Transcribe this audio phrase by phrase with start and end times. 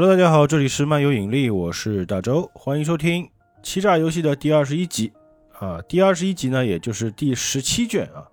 [0.00, 3.26] Hello，大家好，这里是漫游引力，我是大周，欢迎收听
[3.62, 5.12] 《欺诈游戏》的第二十一集
[5.58, 5.78] 啊。
[5.86, 8.26] 第二十一集呢，也就是第十七卷啊。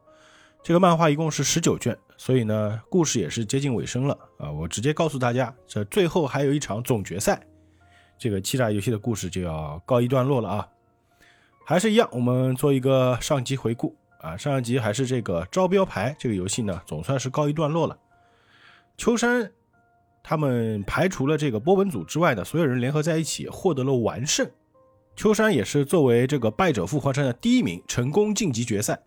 [0.64, 4.50] 这个漫画一共是十九卷，所以呢，故事也是接近尾声了啊。
[4.50, 7.46] 我直接告诉大家，这最后还有一场总决赛，
[8.18, 10.70] 这个欺诈游戏的故事就要告一段落了啊。
[11.66, 14.38] 还是一样，我们做一个上集回顾啊。
[14.38, 17.98] 上一集还是这个招标牌这个游戏呢，总算是告一段落了。
[18.96, 19.52] 秋山
[20.30, 24.46] 他们排除了这个波本组之外的所有人联合在一起，获得了完胜。
[25.16, 29.00] 秋山也是作为这个败者复活战的第一名，成功晋级决赛。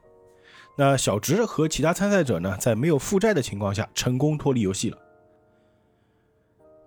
[0.78, 4.96] 那小直和其他参赛者呢，在没有负债的情况下，成功脱离游戏了。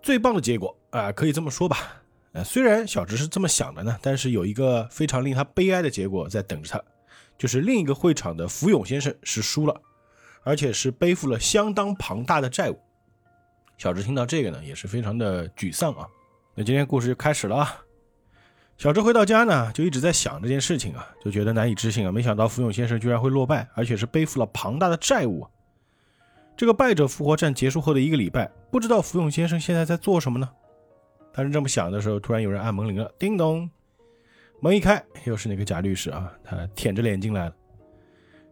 [0.02, 2.02] 最棒的结果啊，可以这么说吧。
[2.31, 6.84] 呃，虽然小直是这么想的呢，但是有一个非常令他悲哀的结果在等着他，
[7.38, 9.80] 就是另一个会场的福永先生是输了，
[10.42, 12.80] 而且是背负了相当庞大的债务。
[13.78, 16.08] 小智听到这个呢，也是非常的沮丧啊。
[16.56, 17.76] 那今天故事就开始了啊。
[18.78, 25.48] 小智回到家呢，就一直在想这件事情啊，就觉得难以置信啊，没想到福永先生居然会落败，而且是背负了庞大的债务。
[26.56, 30.50] 这个败者复活战结束后的一个礼拜，不知道福永先生现在在做什么呢？
[31.34, 33.12] 他是这么想的时候，突然有人按门铃了。
[33.18, 33.70] 叮咚，
[34.60, 36.32] 门一开，又是那个贾律师啊。
[36.44, 37.56] 他舔着脸进来了。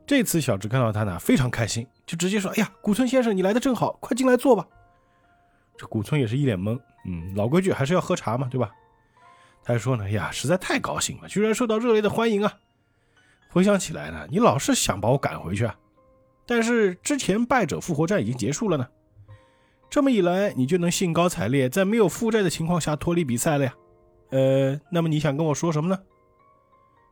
[0.06, 4.68] 这次小智看到他呢，非常开心，就直接说：“哎呀，古村先生，你来的正好，快进来坐吧。”
[5.82, 8.72] 这古村也是一脸懵，嗯，老规矩还是要喝茶嘛，对吧？
[9.64, 12.54] 他还说呢：“哎呀，实在太高兴了，居然受到热烈的欢迎啊！
[13.50, 15.76] 回想起来呢，你老是想把我赶回去啊，
[16.46, 18.88] 但是之前败者复活战已经结束了呢。”
[19.90, 23.74] 这么一来，你就能兴高采烈，在没有负债的情况下脱离比赛了呀？
[24.30, 26.00] 呃，那么你想跟我说什么呢？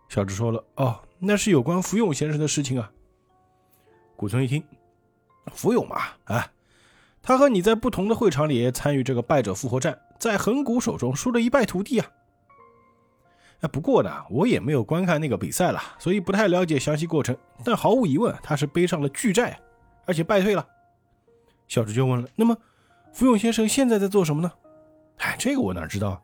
[0.10, 2.92] 小智说了，哦，那是有关福永先生的事情啊。
[4.16, 4.64] 古村一听，
[5.54, 6.48] 福永嘛，啊，
[7.22, 12.08] 他和你在不同的会场里参与这个败者复活战，在横谷手中输得一败涂地啊。
[13.62, 17.36] 哎，不过呢，我也没有观看那个比赛了，所以不太了解详细过程。
[17.64, 19.60] 但毫无疑问，他是背上了巨债，
[20.06, 20.66] 而且败退了。
[21.68, 22.58] 小智就问了，那么？
[23.12, 24.52] 福永先生现在在做什么呢？
[25.18, 26.10] 哎，这个我哪知道？
[26.10, 26.22] 啊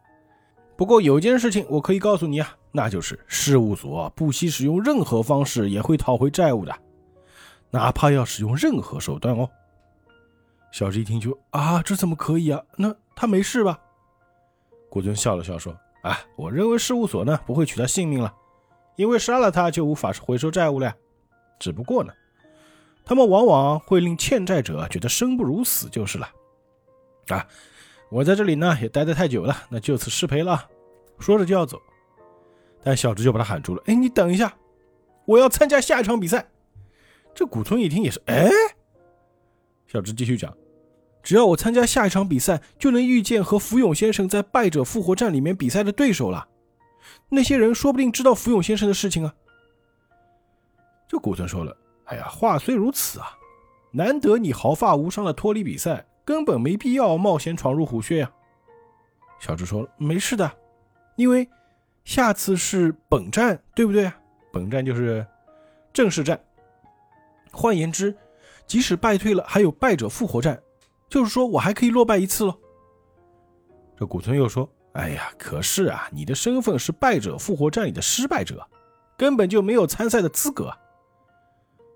[0.78, 6.76] 不过有件事情我可以告诉你啊，那就是事务所不惜使用任何方式也会讨回债务的，
[7.72, 9.50] 哪怕要使用任何手段哦。
[10.76, 12.62] 小智一听就啊，这怎么可以啊？
[12.76, 13.80] 那他没事吧？
[14.90, 18.36] 古尊笑了笑说：“啊，我认为事务所呢不会取他性命了，
[18.98, 20.94] 因为杀了他就无法回收债务了。
[21.60, 22.12] 只不过呢，
[23.06, 26.30] 他们往往会令欠债者觉得生不如死就是了。”
[27.32, 27.48] 啊，
[28.10, 30.70] 我在这里呢也待得太久了，那就此失陪了。
[31.20, 31.82] 说着就要走，
[32.84, 33.82] 但小直就把他喊住了。
[33.86, 34.54] 哎，你等一下，
[35.24, 36.46] 我要参加下一场比赛。
[37.34, 38.50] 这古村一听也是，哎，
[39.88, 40.54] 小直继续讲，
[41.26, 46.48] 只要我参加下一场比赛，就能遇见和福永先生在败者复活战里面比赛的对手了。
[47.30, 49.34] 那些人说不定知道福永先生的事情啊。
[51.08, 51.76] 这古村说了，
[52.06, 53.36] 哎呀，话虽如此啊，
[53.92, 56.06] 难得你毫发无伤的脱离比赛。
[56.24, 58.32] 根本没必要冒险闯入虎穴呀！
[59.40, 60.52] 小智说：“没事的，
[61.18, 61.48] 因为
[62.04, 64.18] 下次是本战，对不对啊？
[64.52, 65.24] 本战就是
[65.94, 66.40] 正式战。
[67.52, 68.18] 换言之，
[68.66, 70.60] 即使败退了，还有败者复活战，
[71.10, 72.60] 就是说我还可以落败一次喽。”
[73.98, 78.68] 这古村又说：“哎呀，可是啊，你的身份是败者复活战里的失败者，
[79.18, 80.72] 根本就没有参赛的资格。”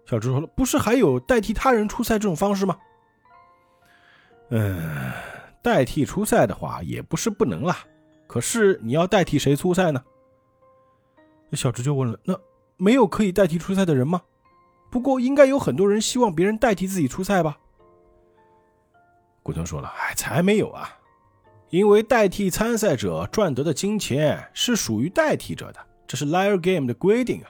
[0.08, 2.78] 小智说了：“不是还有代替他人出赛这种方式吗？”
[4.50, 5.12] 嗯，
[5.62, 7.78] 代替出赛的话也不是不能啦。
[8.26, 10.02] 可是你要代替谁出赛呢？
[11.50, 12.40] 那小直就问了：“那
[12.78, 14.22] 没有可以代替出赛的人吗？
[14.90, 17.60] 不过应该有很多人希望别人代替自己出赛吧？”
[19.44, 20.98] 古村说了：“哎，才没有啊！
[21.70, 27.50] 因为代替参赛者赚得的金钱是属于代替者的，这是 Liar Game 的规定啊。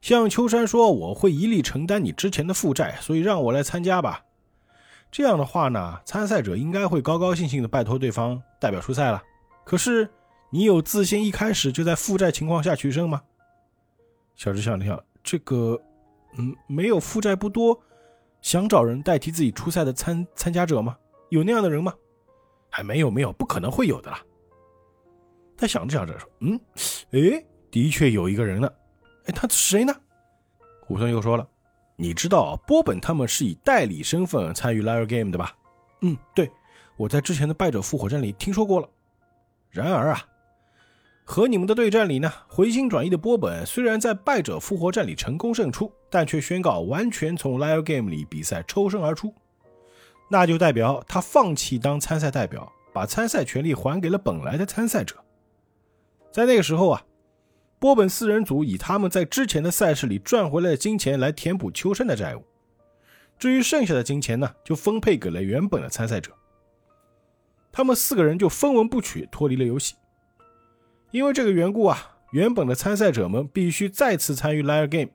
[0.00, 4.24] 像秋山说我会一力承担你之前的负债，所以让我来参加吧。”
[5.10, 9.22] 这样的话呢，参赛者应该会高高兴兴的拜托对方代表出赛了。
[9.64, 10.08] 可是
[10.50, 13.22] 你有自信一开始就在负债情况下取胜吗？
[14.36, 15.80] 小智想了想，这个，
[16.36, 17.80] 嗯，没有负债不多，
[18.40, 20.96] 想找人代替自己出赛的参参加者吗？
[21.30, 21.92] 有那样的人吗？
[22.70, 24.22] 还没有，没有，不可能会有的啦。
[25.56, 26.60] 他想着想着说，嗯，
[27.10, 28.70] 哎，的确有一个人呢。
[29.24, 29.94] 哎，他是谁呢？
[30.86, 31.46] 古村又说了。
[31.96, 35.56] 你知道波本他们是以代理身份参与 Liar Game 的吧？
[36.02, 36.48] 嗯，对，
[36.96, 38.88] 我在之前的败者复活战里听说过了。
[39.68, 40.24] 然而啊，
[41.30, 49.34] 和你们的对战里呢，回心转意的波本虽然在败者复活战里成功胜出，但却宣告完全从 Liar Game 里比赛抽身而出，
[50.30, 55.16] 那就代表他放弃当参赛代表，把参赛权利还给了本来的参赛者。
[56.32, 57.04] 在那个时候啊，
[57.78, 62.42] 波本四人组以他们在之前的赛事里赚回来的金钱来填补秋生的债务，
[63.38, 66.32] 至于剩下的金钱呢，就分配给了原本的参赛者。
[67.70, 69.94] 他们四个人就分文不取，脱离了游戏。
[71.10, 75.10] 因为这个缘故啊，原本的参赛者们必须再次参与 Liar Game。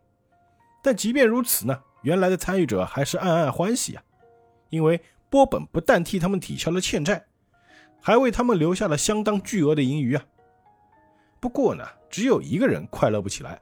[0.82, 4.04] 但即便如此呢，原来的参与者还是暗暗欢喜啊，
[4.70, 5.00] 因为
[5.30, 7.26] 波本不但替他们抵消了欠债，
[8.02, 10.24] 还为他们留下了相当巨额的盈余啊。
[11.40, 13.60] 不过呢，只有一个人快乐不起来，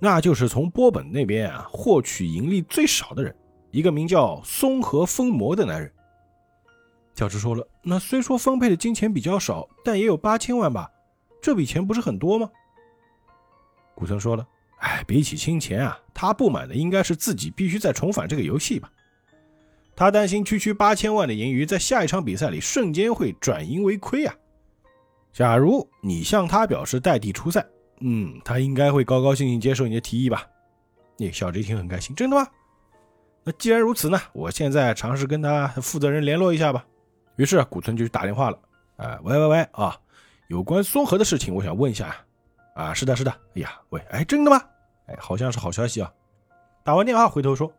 [0.00, 3.34] 那就是从波本那边啊获取盈利最少的人，
[3.70, 5.90] 一个名叫松和风魔的男人。
[7.14, 10.90] 教师说了，那虽说分配的金钱比较少，但也有八千万吧？
[11.44, 12.50] 这笔钱不是很多吗？
[13.94, 14.48] 古村说了，
[14.78, 18.90] 哎，比起金钱啊，他不满的应该是自己必须再重返这个游戏吧。
[19.94, 24.34] 他担心区区八千万的盈余在下一场比赛里瞬间会转盈为亏啊。
[25.34, 27.62] 假如你向他表示代替出赛，
[28.00, 30.46] 嗯，他应该会高高兴兴接受你的提议吧？
[31.18, 32.48] 你小一听很开心，真的吗？
[33.42, 36.86] 那既然如此呢，我现在尝试跟他负责人联络一下吧。
[37.36, 38.58] 于是古村就去打电话了。
[38.96, 40.00] 哎，喂喂喂啊，
[40.54, 42.06] 有关松河的事情，我想问一下。
[42.06, 42.16] 啊
[42.74, 43.30] 啊，是的，是的。
[43.56, 44.62] 哎呀，喂，哎，真的吗？
[45.06, 46.12] 哎，好像是好消息啊。
[46.84, 47.72] 打完电话回头说，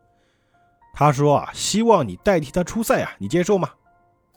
[0.92, 3.70] 他说啊，希望你代替他出赛啊，你接受吗？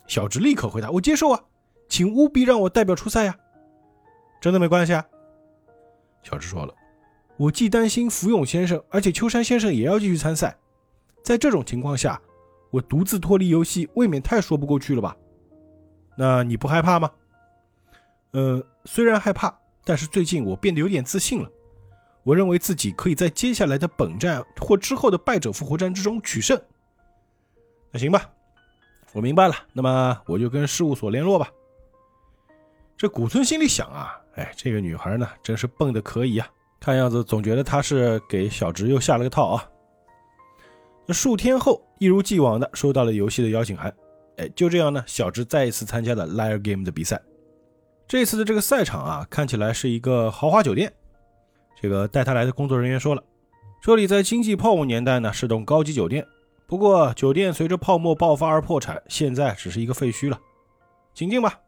[0.07, 1.44] 小直立刻回答，我接受啊。
[1.89, 3.36] 请务必让我代表出赛呀！
[4.39, 5.06] 真的没关系啊。
[6.24, 6.74] 小智说了，
[7.36, 10.56] 我既担心福永先生，而且秋山先生也要继续参赛，
[11.24, 12.21] 在这种情况下，
[12.71, 15.13] 我独自脱离游戏，未免太说不过去了吧？
[16.15, 17.12] 那你不害怕吗？
[18.31, 19.53] 呃，虽然害怕，
[19.83, 21.49] 但是最近我变得有点自信了。
[22.23, 26.59] 我认为自己可以在接下来的本战或之后的败者复活战之中取胜。
[27.91, 28.29] 那行吧，
[29.13, 29.55] 我明白了。
[29.73, 31.49] 那么我就跟事务所联络吧。
[32.95, 36.47] 这古村心里想啊，哎，这个女孩呢，真是笨的可以啊！
[36.79, 39.69] 看样子总觉得她是给小直又下了个套啊。
[41.07, 43.91] 那数天后，一如既往的收到了游戏的邀请函，
[44.37, 47.19] 哎，就这样呢，小直再一次参加了 Liar Game 的比赛。
[48.09, 50.91] 这次的这个赛场啊，看起来是一个豪华酒店。
[51.79, 53.23] 这个带他来的工作人员说了，
[53.83, 56.25] 这里在经济泡沫年代呢是栋高级酒店，
[56.65, 60.39] 不过酒店随着泡沫爆发而破产，现在只是一个废墟了。
[61.13, 61.59] 请进吧。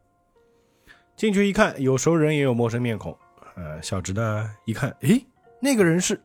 [1.16, 3.16] 进去一看，有熟人也有陌生面孔。
[3.54, 5.24] 呃，小直呢一看，诶，
[5.60, 6.20] 那个人是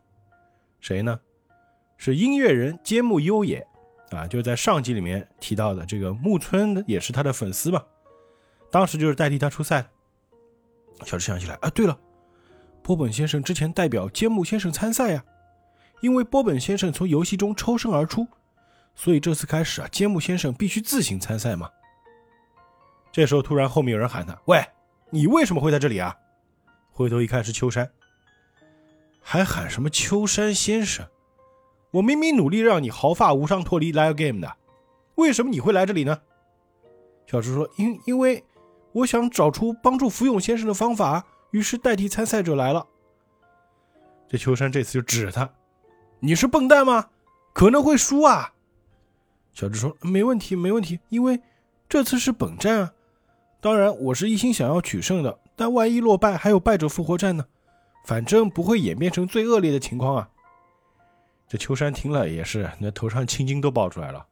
[0.79, 1.19] 谁呢？
[1.95, 3.63] 是音乐人兼木优也
[4.09, 7.83] 啊，就在上集里面提到的这个木村也是他的粉丝嘛。
[8.71, 9.87] 当时就是代替他出赛。
[11.05, 11.97] 小智想起来啊，对了，
[12.81, 15.23] 波本先生之前代表兼木先生参赛呀，
[16.01, 18.27] 因为波本先生从游戏中抽身而出，
[18.95, 21.69] 所以这次开始啊，兼木先生必须自行参赛嘛。
[23.11, 24.63] 这时候突然后面有人喊他，喂！
[25.09, 26.15] 你为什么会在这里啊？
[26.91, 27.89] 回头一看是秋山，
[29.21, 31.07] 还喊什么秋山先生？
[31.91, 34.57] 我明明努力让你毫发无伤脱离 Live Game 的，
[35.15, 36.21] 为什么你会来这里呢？
[37.25, 38.43] 小智说：“因因为
[38.97, 42.87] 我想找出帮助福永先生的方法，于是代替参赛者来了。”
[44.29, 45.49] 这秋山这次就指他
[46.19, 47.09] ：“你是笨蛋吗？
[47.53, 48.53] 可能会输啊！”
[49.53, 51.41] 小智说：“没问题，没问题，因为
[51.87, 52.93] 这次是本战啊。”
[53.59, 57.45] 当然，我是一心想要取胜的，但万一落败，还有败者复活战呢？
[58.05, 60.29] 反正不会演变成最恶劣的情况啊！
[61.47, 64.25] 这秋山听了也是，那头上青筋都爆出来了。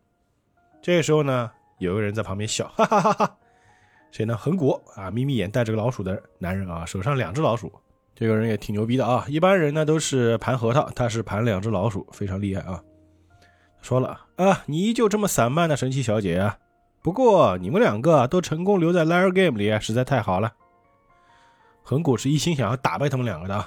[0.81, 3.38] 这时候呢，有个人在旁边笑，哈哈哈哈！
[4.15, 4.38] 谁呢？
[4.38, 7.69] 横谷啊，眯眯眼带着个老鼠的男人啊，手上两只老鼠。
[8.15, 9.25] 这个人也挺牛逼的啊！
[9.27, 12.81] 一般人呢都是盘核桃，他是盘两只老鼠，非常厉害啊！
[13.81, 16.57] 说了啊，你依旧这么散漫的神奇小姐啊！
[17.01, 20.53] 不过你们两个都成功留在 Liar Game 里，实在太好了。
[21.84, 23.65] 横谷是一心想要打败他们两个的。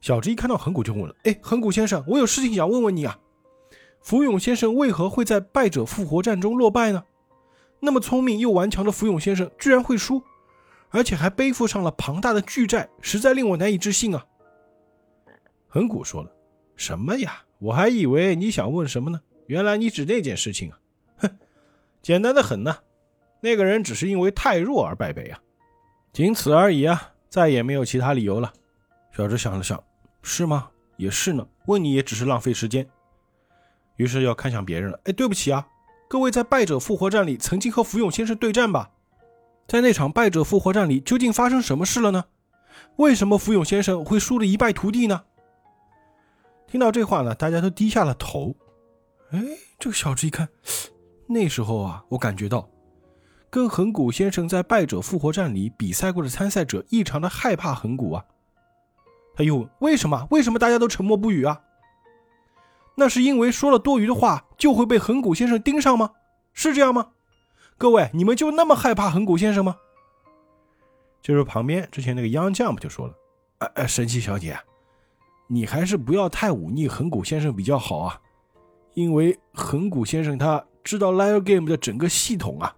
[0.00, 3.18] 小直一看到横谷就问了：“哎，横谷先生，我有事情想问问你啊。
[4.00, 7.04] 福永先生为何会在败者复活战中落败呢？
[7.84, 10.22] 那么聪明又顽强的福永先生居然会输，
[10.90, 14.26] 而且还背负上了庞大的巨债，实在令我难以置信啊。”
[15.68, 16.30] 恒古说了
[16.76, 17.42] ：“什么呀？
[17.58, 19.20] 我还以为你想问什么呢？
[19.46, 20.78] 原来你指那件事情啊。”
[21.18, 21.38] 哼
[22.02, 22.76] 简单的很呢，
[23.40, 25.40] 那个人只是因为太弱而败北啊，
[26.12, 28.52] 仅此而已啊，再也没有其他理由了。
[29.12, 29.82] 小智想了想，
[30.22, 30.70] 是吗？
[30.96, 32.86] 也是呢，问你也只是浪费时间。
[33.96, 35.00] 于是要看向别人了。
[35.04, 35.66] 哎，对不起啊，
[36.08, 38.90] 各位在败者复活战里曾经和福永先生对战吧？
[39.66, 42.24] 在那场败者复活战里，究竟发生什么事了呢？
[42.96, 45.24] 为什么福永先生会输得一败涂地呢？
[46.66, 48.54] 听到这话呢，大家都低下了头。
[49.30, 49.42] 哎，
[49.78, 50.48] 这个小智一看。
[51.26, 52.68] 那时候啊，我感觉到，
[53.48, 58.24] 跟横谷先生在败者复活战里比赛过的参赛者异常的害怕横谷啊。
[59.34, 60.28] 他又问：为什么？
[60.30, 61.62] 为什么大家都沉默不语啊？
[62.96, 66.12] 那是因为说了多余的话就会被横谷先生盯上吗？
[66.52, 67.08] 是这样吗？
[67.76, 69.76] 各位，你们就那么害怕横谷先生吗？
[71.20, 73.14] 就是旁边之前那个央将不就说了
[73.58, 74.56] ：“哎哎，神奇小姐，
[75.48, 78.20] 你还是不要太忤逆横谷先生比较好啊，
[78.92, 82.76] 因为横谷先生他知道 Liar Game 的整个系统啊。”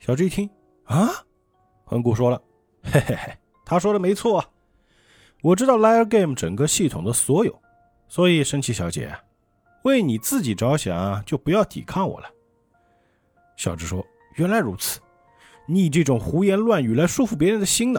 [0.00, 0.50] 小智一听
[0.84, 1.08] 啊，
[1.84, 2.42] 横谷说了
[2.82, 4.48] ：“嘿嘿嘿，他说的没错啊，
[5.42, 7.56] 我知道 Liar Game 整个系统的所有。”
[8.12, 9.10] 所以，神奇小姐，
[9.84, 12.28] 为你自己着想，就不要抵抗我了。
[13.56, 15.00] 小智说：“原来如此，
[15.66, 17.98] 你这种胡言乱语来束缚别人的心呢？”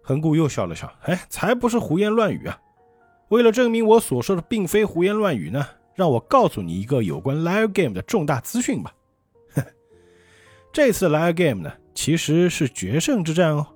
[0.00, 2.56] 恒古又笑了笑：“哎，才不是胡言乱语啊！
[3.30, 8.94] 为了证明我所说的并非胡言乱语呢，让我告诉你一个有关 Liar Game 的重大资讯吧。
[10.72, 13.66] 这次 Liar Game 呢，其实是决胜之战哦。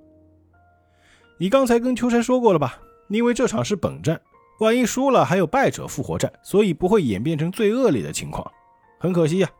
[1.39, 2.79] 你刚才跟秋山说过了吧？
[3.09, 4.21] 因为这场是本战。”
[4.61, 8.49] 万一输了，还有败者复活战，所以不会演变成最恶劣的情况。
[8.99, 9.51] 很可惜呀，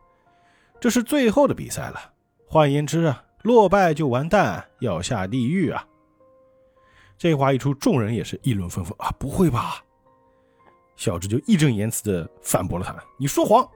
[0.79, 2.13] 这是最后的比赛了。
[2.47, 5.85] 换言之啊，落败就完蛋，要下地狱啊！
[7.17, 9.09] 这话一出，众人也是议论纷纷啊！
[9.19, 9.83] 不会吧？
[10.95, 13.67] 小智就义正言辞地反驳了他：“你说谎！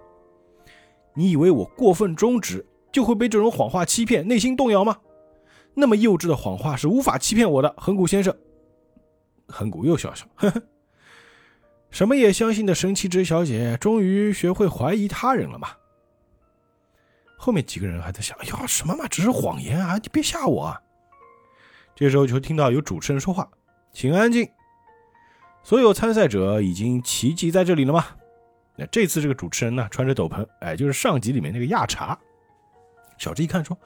[1.13, 4.97] 你以为我过分忠直就会被这种谎话欺骗，内心动摇吗？
[5.73, 8.33] 那么幼稚的谎话是无法欺骗我的，横谷先生。”
[9.47, 10.61] 横谷又笑笑，呵呵。
[11.91, 15.69] 什么也相信的神奇之小姐，终于学会怀疑他人了吗？
[17.35, 19.97] 后面几个人还在想：“哎呀，什么嘛，只是谎言啊！
[19.97, 20.81] 你别吓我啊！”
[21.95, 23.49] 这时候就听到有主持人说话
[23.91, 24.47] ：“请安静，
[25.63, 28.05] 所有参赛者已经齐集在这里了吗？”
[28.77, 32.17] 那这次这个主持人呢，穿着斗篷，哎，就是上集里面那个亚茶。
[33.17, 33.77] 小智一看说：“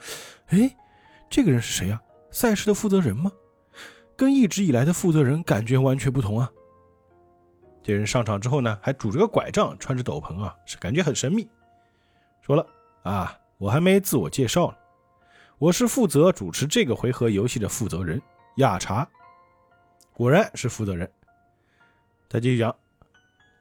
[0.50, 0.76] 哎，
[1.30, 2.02] 这个人是谁呀？
[2.32, 3.32] 赛事的负责人吗？
[4.16, 6.52] 跟一直以来的负责人感觉完全不同啊！”
[7.84, 11.46] 这人上场之后呢，还拄着个拐杖，穿着斗篷啊，是感觉很神秘。
[12.42, 12.66] 说了
[13.04, 14.78] 啊，我还没自我介绍呢，
[15.58, 18.22] 我是负责主持这个回合游戏的负责人
[18.58, 19.08] 亚茶。
[20.14, 21.12] 果然是负责人。
[22.30, 22.74] 他继续讲，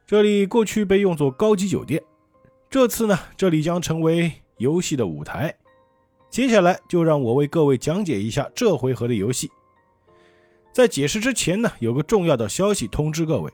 [0.07, 2.03] 这里过去被用作高级酒店，
[2.71, 5.53] 这次呢，这里将成为游戏的舞台。
[6.31, 9.51] 接下来就让我为各位讲解一下这回合的游戏。
[10.73, 13.53] 在解释之前呢，有个重要的消息通知各位。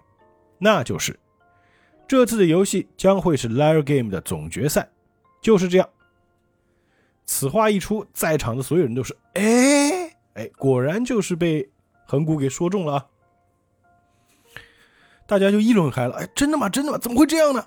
[0.58, 1.18] 那就是
[2.06, 4.88] 这次的游戏将会是 Liar Game 的总决赛，
[5.40, 5.88] 就是这样。
[7.24, 11.70] 此话一出，在场的所有人都是哎哎，果然就是被
[12.06, 13.06] 横谷给说中了啊！
[15.26, 16.68] 大家就议论开了，哎，真的吗？
[16.70, 16.96] 真的吗？
[16.96, 17.62] 怎么会这样呢？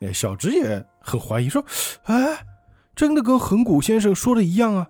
[0.00, 1.64] 哎，小直也很怀疑，说，
[2.04, 2.46] 哎，
[2.94, 4.88] 真的跟恒谷先生说的一样啊？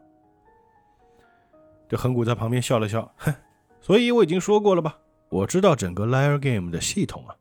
[1.88, 3.34] 这恒谷在旁边笑了笑，哼，
[3.80, 4.98] 所以我已经说过了吧，
[5.30, 7.34] 我知道整个 Liar Game 的系统啊。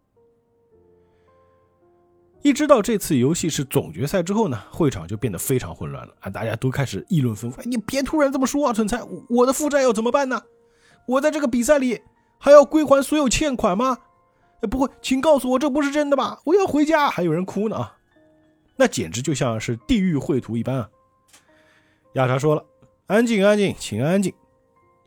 [2.42, 6.30] 一知道这次游戏是总决赛之后呢，会场就变得非常混乱了啊！
[6.30, 7.66] 大家都开始议论纷纷。
[7.66, 10.42] 哎你别突然这么说啊，蠢材，我的负债要怎么办呢？
[11.06, 12.02] 我在这个比赛里
[12.38, 13.98] 还要归还所有欠款吗？
[14.62, 16.40] 哎不会，请告诉我这不是真的吧？
[16.46, 17.10] 我要回家。
[17.10, 17.98] 还有人哭呢啊！
[18.78, 20.90] 那简直就像是地狱绘图一般啊！
[22.14, 22.64] 亚茶说了
[23.08, 24.34] ：“安静，安静，请安静。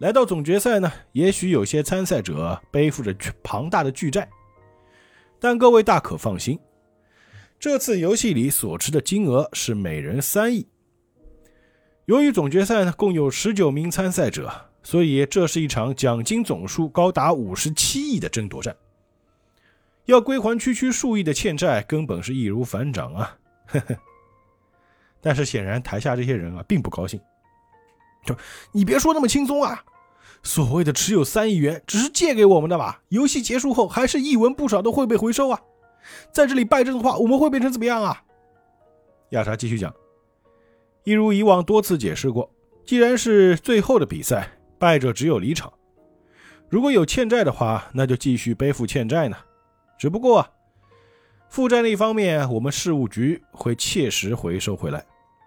[0.03, 4.29] 来到总决赛呢，也许有些参赛者背负着庞大的巨债，
[5.39, 6.59] 但各位大可放心。”
[7.61, 10.67] 这次游戏里所持的金额是每人三亿。
[12.07, 18.75] 由于总决赛呢共有十九名参赛者，所以这是一场奖金总数高达五十七亿的争夺战。
[20.07, 23.39] 要归还区区数亿的欠债，根本是易如反掌啊！
[23.67, 23.97] 呵呵。
[25.21, 27.21] 但是显然台下这些人啊并不高兴。
[28.27, 28.37] 就
[28.73, 29.85] 你别说那么轻松啊！
[30.43, 33.03] 所谓的持有三亿元，只是借给我们的吧？
[33.09, 35.61] 游戏结束后，还是一文不少的会被回收啊！
[36.33, 38.23] 在这里败阵的话，我们会变成怎么样啊？
[39.31, 39.95] 亚莎继续讲，
[41.05, 42.51] 一如以往多次解释过，
[42.85, 45.73] 既然是最后的比赛，败者只有离场。
[46.69, 49.37] 如果有欠债的话，那就继续背负欠债呢。
[49.97, 50.47] 只不过，
[51.49, 55.05] 负债那一方面，我们事务局会切实回收回来，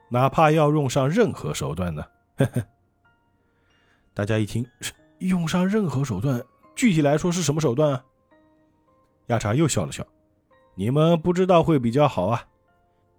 [0.09, 2.03] 哪怕要用上任何手段呢。
[2.37, 2.63] 呵呵。
[4.15, 4.65] 大家一听，
[5.17, 6.41] 用上任何手段，
[6.73, 8.05] 具体来说是什么手段啊？
[9.27, 10.07] 亚茶又笑了笑。
[10.73, 12.47] 你们不知道会比较好啊，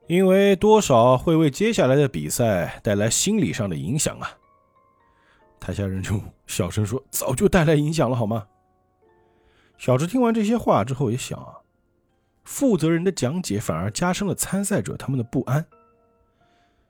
[0.06, 4.30] 因为多少会为接下来的比赛带来心理上的影响啊。
[5.60, 8.46] 台下人就小声说：“早就带来影响了，好吗？”
[9.76, 11.60] 小智听完这些话之后也想啊，
[12.44, 15.66] 负责人的讲解反而加深了参赛者他们的不安。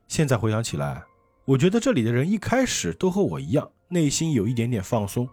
[0.07, 1.03] 现在回想起来，
[1.43, 5.27] 我觉得这里的人一开始都和我一样，内心有一点点放松。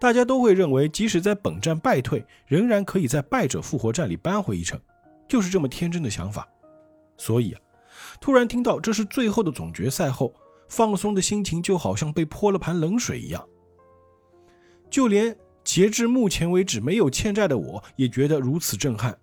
[0.00, 4.78] 大家都会认为，即使在本战败退，仍然可以在败者复活战里扳回一城，
[5.26, 6.46] 就是这么天真的想法。
[7.16, 7.60] 所以啊，
[8.20, 10.34] 突然听到这是最后的总决赛后，
[10.68, 13.42] 放松的心情就好像被泼了盆冷水一样。
[14.90, 19.16] 就连截至目前为止没有欠债的我，也觉得如此震撼。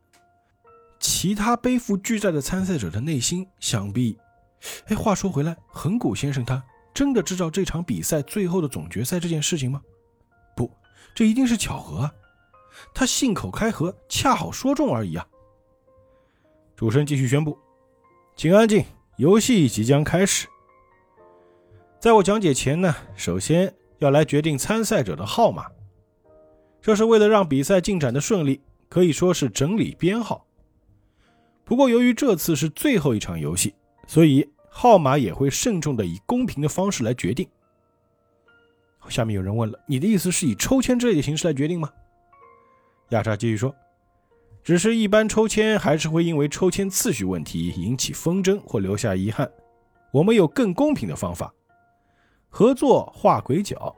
[0.99, 4.17] 其他背负巨债的参赛者的内心，想必……
[4.87, 9.81] 哎，话说回来，横谷先生他真的知道这场比赛最后的总决赛这件事情吗？
[10.55, 10.71] 不，
[11.15, 12.13] 这一定是巧合啊！
[12.93, 15.27] 他信口开河，恰好说中而已啊！
[16.75, 17.57] 主持人继续宣布
[18.35, 18.83] ：“请安静，
[19.17, 20.47] 游戏即将开始。”
[21.99, 25.67] 在我讲解前呢，首先要来决定参赛者的号码，
[26.81, 30.47] 这是为了让比赛进展的顺利，可以说是整理编号。
[31.63, 33.75] 不过由于这次是最后一场游戏，
[34.07, 37.47] 所以号码也会慎重的以公平的方式来决定。
[39.09, 41.91] 下面有人问了，你的意思是以抽签之类的形式来决定吗？
[43.09, 43.75] 亚莎继续说，
[44.63, 49.51] 只是一般抽签还是会因为抽签次序问题引起纷争或留下遗憾。
[50.11, 51.53] 我们有更公平的方法，
[52.49, 53.95] 合作画鬼角。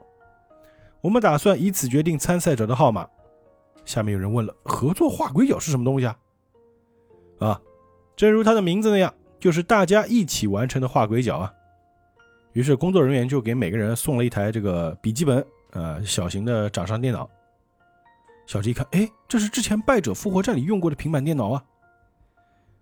[1.00, 3.08] 我们打算以此决定参赛者的号码。
[3.84, 6.18] 下面有人问了，合作画鬼角是什么东西啊？
[7.38, 7.60] 啊，
[8.16, 9.12] 正如他的名字那样，
[9.44, 11.52] 就是大家一起完成的画鬼角啊。
[12.54, 17.28] 于是工作人员就给每个人送了一台这个笔记本，呃，小型的掌上电脑。
[18.46, 21.62] 小智一看，哎，这是之前败者复活战里用过的平板电脑啊。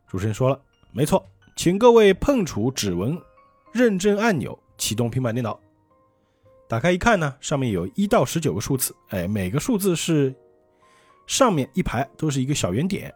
[0.07, 0.61] 主持人说了，
[0.93, 1.27] 没错，
[1.57, 3.21] 请各位碰触指纹
[3.73, 5.59] 认证按钮，启动平板电脑。
[6.69, 10.33] 打开一看呢，上面有一到十九个数字，哎，每个数字是
[11.27, 13.13] 上面一排都是一个小圆点。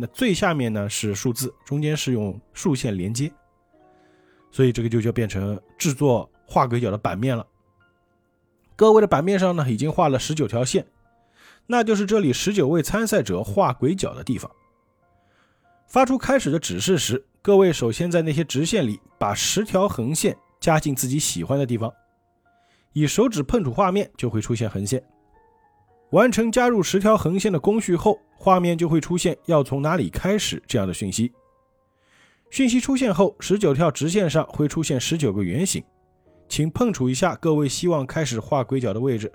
[0.00, 3.30] 那最下面呢是数字，中间是用竖线连接，
[4.50, 7.46] 所以这个就叫变成制作画鬼角的版面了。
[8.74, 10.86] 各位的版面上呢已经画了十九条线，
[11.66, 14.50] 那就是这里十九位参赛者画鬼角的地方。
[15.86, 21.92] 发出开始的指示时，各位首先在那些直线里把十条横线加进自己喜欢的地方，
[22.94, 25.04] 以手指碰触画面就会出现横线。
[26.10, 31.32] 完成加入十条横线的工序后，画面就会出现要从哪里开始这样的讯息。
[32.50, 35.84] 讯息出现后，十九条直线上会出现十九个圆形，
[36.48, 39.32] 请碰触一下各位希望开始画鬼角的位置。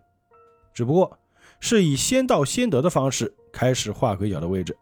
[0.73, 1.17] 只不过
[1.61, 4.77] 是以先到先得的方式开始画鬼角的位置。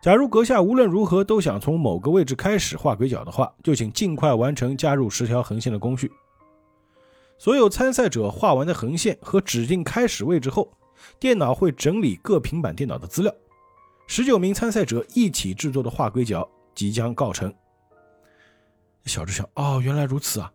[0.00, 6.10] 假如阁下无论如何都想从某个位置开始画鬼角的话，就请尽快完成加入十条横线的工序。
[7.40, 10.70] 所有参赛者画完的横线和指定开始位置后，
[11.18, 13.34] 电脑会整理各平板电脑的资料。
[14.06, 17.50] 十九名参赛者一起制作的画龟角即将告成。
[19.06, 20.52] 小智想：哦，原来如此啊！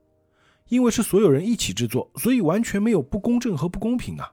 [0.67, 4.31] 因为是所有人一起制作，所以完全没有不公正和不公平啊。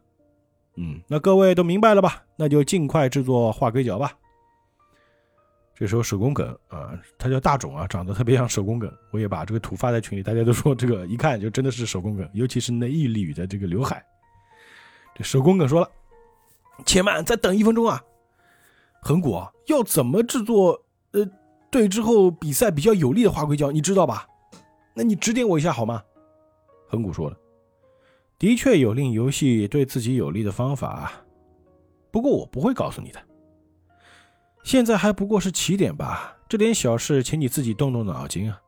[0.76, 2.22] 嗯，那各位都明白了吧？
[2.36, 4.12] 那就尽快制作画龟角吧。
[5.74, 8.92] 这时候手工梗啊，他叫大冢啊，长得特别像手工梗。
[9.10, 14.04] 我也把这个图发在群里，大家都说这个一看就真的是手工梗，尤其是那一缕的这个刘海。
[15.14, 15.90] 这手工梗说了
[16.86, 18.02] ：“且慢，再等一分钟啊！
[19.00, 20.80] 横谷要怎么制作？
[21.12, 21.26] 呃，
[21.70, 24.26] 对之后比赛比较有利的花龟胶，你知道吧？
[24.94, 26.02] 那你指点我一下好吗？”
[26.86, 27.36] 恒古说了
[28.38, 31.10] ：“的确有令游戏对自己有利的方法，
[32.10, 33.20] 不过我不会告诉你的。”
[34.62, 38.60] 现在还不过是起点吧，这点小事，请你自己动动脑筋啊。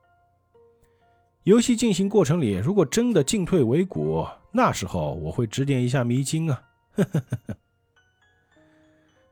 [1.44, 6.62] 游戏进行过程里，如果真的进退维谷，那时候我会指点一下迷津啊。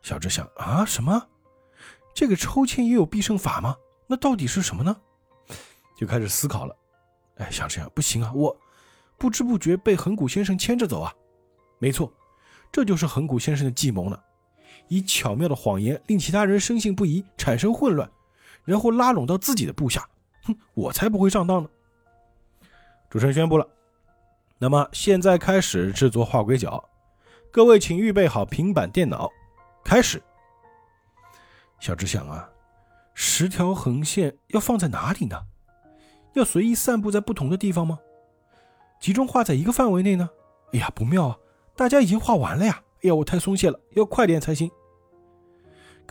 [0.03, 1.29] 小智想啊，什么？
[2.15, 3.77] 这个抽签也有必胜法吗？
[4.07, 4.97] 那到底是什么呢？
[5.97, 6.77] 就开始思考了。
[7.37, 8.57] 哎，想这样不行啊，我
[9.17, 11.15] 不知不觉被恒古先生牵着走啊。
[11.79, 12.13] 没错，
[12.71, 14.19] 这就是恒古先生的计谋呢。
[14.93, 18.07] 以巧妙的谎言令其他人深信不疑，产生混乱，
[18.63, 20.07] 然后拉拢到自己的部下。
[20.43, 21.69] 哼，我才不会上当呢！
[23.09, 23.67] 主持人宣布了，
[24.59, 26.87] 那么现在开始制作画龟角，
[27.51, 29.31] 各位请预备好平板电脑，
[29.83, 30.23] 开始。
[31.81, 32.47] 小智想啊，
[33.15, 35.43] 十条横线要放在哪里呢？
[36.35, 37.99] 要随意散布在不同的地方吗？
[39.01, 40.29] 集中画在一个范围内呢？
[40.75, 41.39] 哎呀，不妙啊！
[41.75, 42.83] 大家已经画完了呀！
[43.03, 44.71] 哎呀，我太松懈了，要快点才行。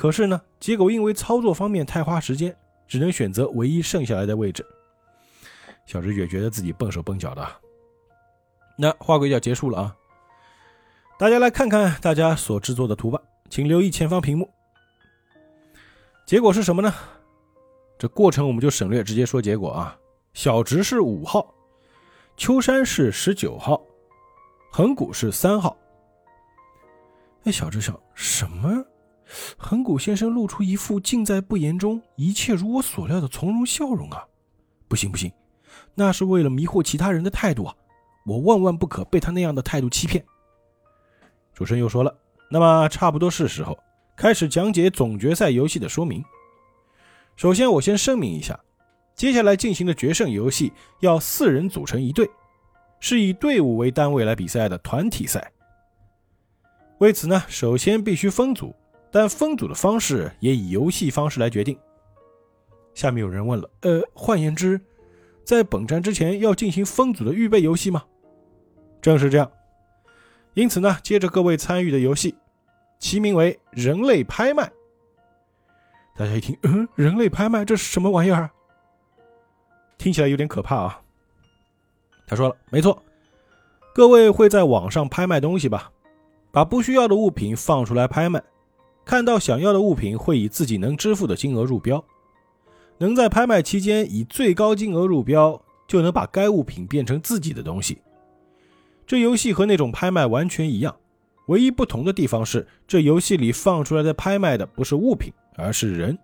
[0.02, 4.66] 可是呢，结果因为操作方面太花时间，只能选择唯一剩下来的位置。
[5.86, 7.48] 小直也觉得自己笨手笨脚的。
[8.80, 9.96] 那画鬼要结束了啊！
[11.20, 14.50] 大家来看看大家所制作的图吧，请留意前方屏幕。
[16.26, 16.92] 结果是什么呢？
[18.00, 19.96] 这过程我们就省略，直接说结果啊。
[20.34, 21.54] 小直是五号，
[22.36, 23.80] 秋山是十九号，
[24.72, 25.78] 横谷是三号。
[27.44, 28.84] 哎，小直想什么？
[29.58, 34.26] 横谷先生露出一副尽在不言中，一切如我所料的从容笑容啊！
[34.88, 35.32] 不行不行，
[35.96, 37.76] 那是为了迷惑其他人的态度啊！
[38.26, 40.24] 我万万不可被他那样的态度欺骗。
[41.54, 42.16] 主持人又说了，
[42.50, 43.78] 那么差不多是时候
[44.16, 46.24] 开始讲解总决赛游戏的说明。
[47.36, 48.60] 首先，我先声明一下，
[49.16, 52.30] 接下来进行的决胜游戏要四人组成一队，
[53.00, 55.52] 是以队伍为单位来比赛的团体赛。
[57.00, 58.76] 为此呢，首先必须分组，
[59.12, 61.78] 但分组的方式也以游戏方式来决定。
[62.94, 64.80] 下面有人问了，呃，换言之，
[65.44, 68.04] 在本战之前要进行分组的预备游戏吗？
[69.02, 69.52] 正是这样。
[70.54, 72.36] 因此呢，接着各位参与的游戏，
[73.00, 74.72] 其名为“人类拍卖”。
[76.18, 78.50] 大家一听，嗯，人类拍卖这是什么玩意儿？
[79.98, 81.02] 听起来有点可怕啊。
[82.28, 83.02] 他说了，没错，
[83.94, 85.92] 各位会在网上拍卖东西吧？
[86.52, 88.44] 把不需要的物品放出来拍卖，
[89.04, 92.04] 看到想要的物品会以自己能支付的金额入标，
[92.98, 98.02] 能在拍卖期间以最高金额入标，就能把该物品变成自己的东西。
[99.06, 100.96] 这游戏和那种拍卖完全一样，
[101.48, 106.18] 唯一不同的地方是，这游戏里放出来的拍卖的不是物品，而是人。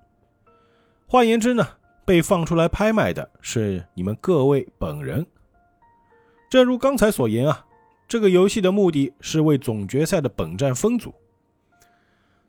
[1.07, 1.67] 换言之呢，
[2.05, 5.25] 被放出来拍卖的是你们各位本人。
[6.49, 7.65] 正如刚才所言啊。
[8.09, 11.13] 这个游戏的目的是为总决赛的本站分组。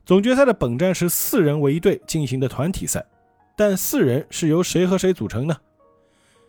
[0.09, 3.05] 总决赛的本站是四人为一队进行的团体赛，
[3.55, 5.55] 但四人是由谁和谁组成呢？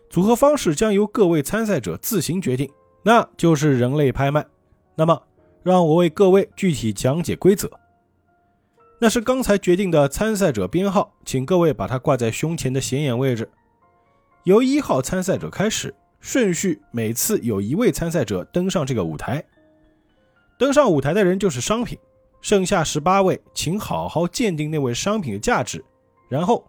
[0.08, 2.70] 组合方式将由各位参赛者自行决定，
[3.02, 4.46] 那就是人类拍卖。
[4.94, 5.22] 那么，
[5.62, 7.70] 让我为各位具体讲解规则。
[8.98, 13.46] 那是刚才决定的参赛者编号，请各位把它挂在胸前的显眼位置，
[14.44, 15.94] 由一号参赛者开始。
[16.20, 19.44] 顺序每次有一位参赛者登上这个舞台，
[20.58, 21.98] 登上舞台的人就是商品。
[22.40, 25.84] 剩下十八位，请好好鉴定那位商品的价值。
[26.28, 26.66] 然后，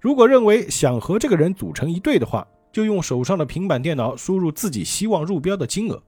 [0.00, 6.02] 如果认为想和这个人组成一队的话，就用手上的平板电脑输入自己希望入标的金额。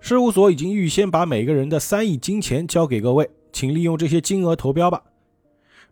[0.00, 5.02] 事务所已经预先把每个人的三亿金钱交给各位，请利用这些金额投标吧。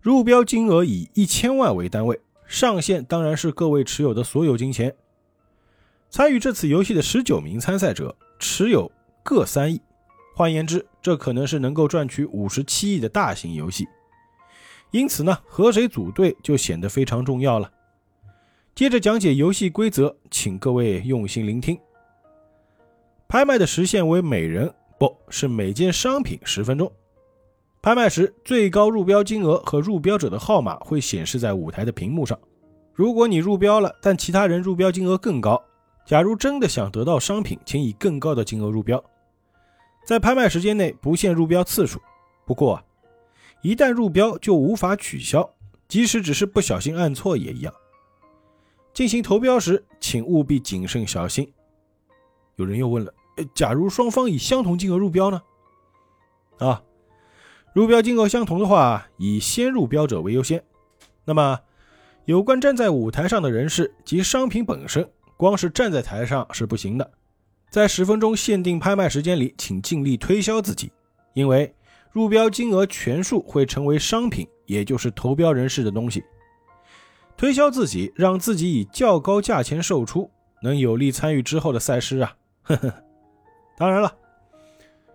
[0.01, 4.95] 入标金额以一千万为单位，上限当然是各位持有的所有金钱。
[6.11, 9.81] 参与这次游戏的十九名参赛者持有各三亿，
[10.37, 13.87] 换言之，这可能是能够赚取五十七亿的大型游戏。
[14.91, 17.71] 因此呢，和谁组队就显得非常重要了。
[18.75, 21.79] 接着讲解游戏规则，请各位用心聆听。
[23.29, 26.91] 拍卖的时限为每人不是每件商品十分钟。
[27.81, 32.37] 拍卖时最高入标金额和入标者的号码会显示在舞台的屏幕上。
[32.93, 35.63] 如果你入标了，但其他人入标金额更高。
[36.05, 39.03] 假如真的想得到商品，请以更高的金额入标，
[40.05, 42.01] 在拍卖时间内不限入标次数。
[42.45, 42.83] 不过，
[43.63, 45.49] 一旦入标就无法取消，
[45.89, 47.73] 即使只是不小心按错也一样。
[48.93, 51.53] 进行投标时，请务必谨慎小心。
[52.57, 53.13] 有人又问了：
[53.55, 55.43] 假如双方以相同金额入标呢？
[56.59, 56.83] 啊，
[57.73, 60.63] 入标金额相同的话，以先入标者为优先。
[61.25, 61.59] 那么，
[62.27, 65.11] 有关站在舞台上的人士及商品本身。
[65.37, 67.11] 光是站在台上是不行的，
[67.75, 70.93] 在十分钟限定拍卖时间里，请尽力推销自己，
[71.33, 71.75] 因为
[72.13, 76.23] 入标金额全数会成为商品，也就是投标人士的东西。
[77.37, 80.31] 推销自己，让自己以较高价钱售出，
[80.63, 82.37] 能有利参与之后的赛事啊。
[82.63, 82.95] 呵呵。
[83.77, 84.15] 当然了，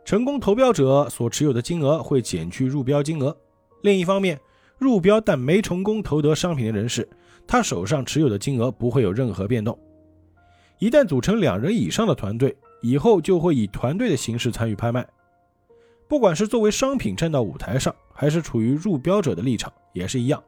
[0.03, 3.37] 成功投标者所持有的金额会减去入标金额。
[3.83, 4.37] 另一方面，
[4.77, 7.07] 入标但没成功投得商品的人士，
[7.47, 9.79] 他手上持有的金额不会有任何变动。
[10.79, 15.07] 一旦组成两人以上的团队，以后就会以团队的形式参与拍卖。
[16.07, 20.41] 不管是作为商品站到舞台上，还是处于入标者的立场，也是一样。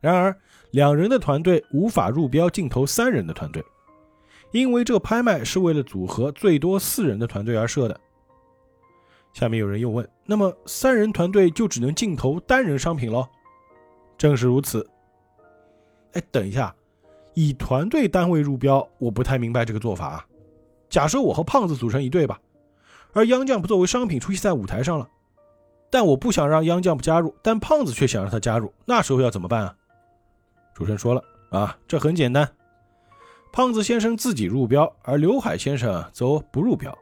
[0.00, 0.34] 然而，
[0.70, 3.62] 两人的团队无法入标竞投三人的团队，
[4.50, 8.00] 因为这拍卖是为了组合最多四人的团队而设的。
[9.34, 13.28] 下面有人又问：那么三人团队就只能竞投单人商品喽？
[14.16, 14.88] 正是如此。
[16.14, 16.74] 哎，等一下。
[17.34, 20.26] 以团队单位入标，我不太明白这个做法啊。
[20.88, 22.40] 假设我和胖子组成一队吧，
[23.12, 25.08] 而央将不作为商品出现在舞台上了，
[25.90, 29.76] 但我不想让央将不加入，但胖子却想让他加入，那时候要怎么办啊？
[30.74, 32.48] 主持人说了啊，这很简单，
[33.52, 36.96] 胖子先生自己入标，而刘海先生则不入标。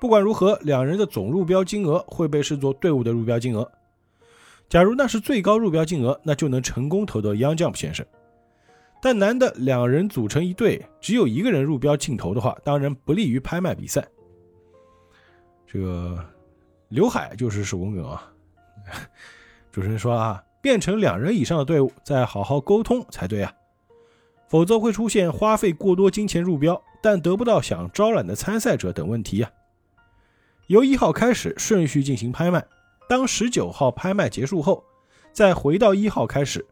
[0.00, 3.70] 不管如何，两人的总入标金额会被视作队伍的入标金额。
[4.68, 8.04] 假如那是最高入标金额，那就能成功投得央将先生。
[9.04, 14.06] 但男的两人组成一队，只有一个人入标镜头的话，当然不利于拍卖比赛。
[15.66, 16.24] 这个
[16.88, 18.32] 刘海就是手工梗啊。
[19.72, 23.52] 主持人说啊，变成两人以上的队伍，再好好沟通才对啊，
[24.48, 29.50] 否则会出现花费过多金钱入标，但得不到想招揽的参赛者等问题呀。
[30.68, 32.64] 由一号开始顺序进行拍卖，
[33.08, 34.84] 当十九号拍卖结束后，
[35.32, 36.64] 再回到一号开始。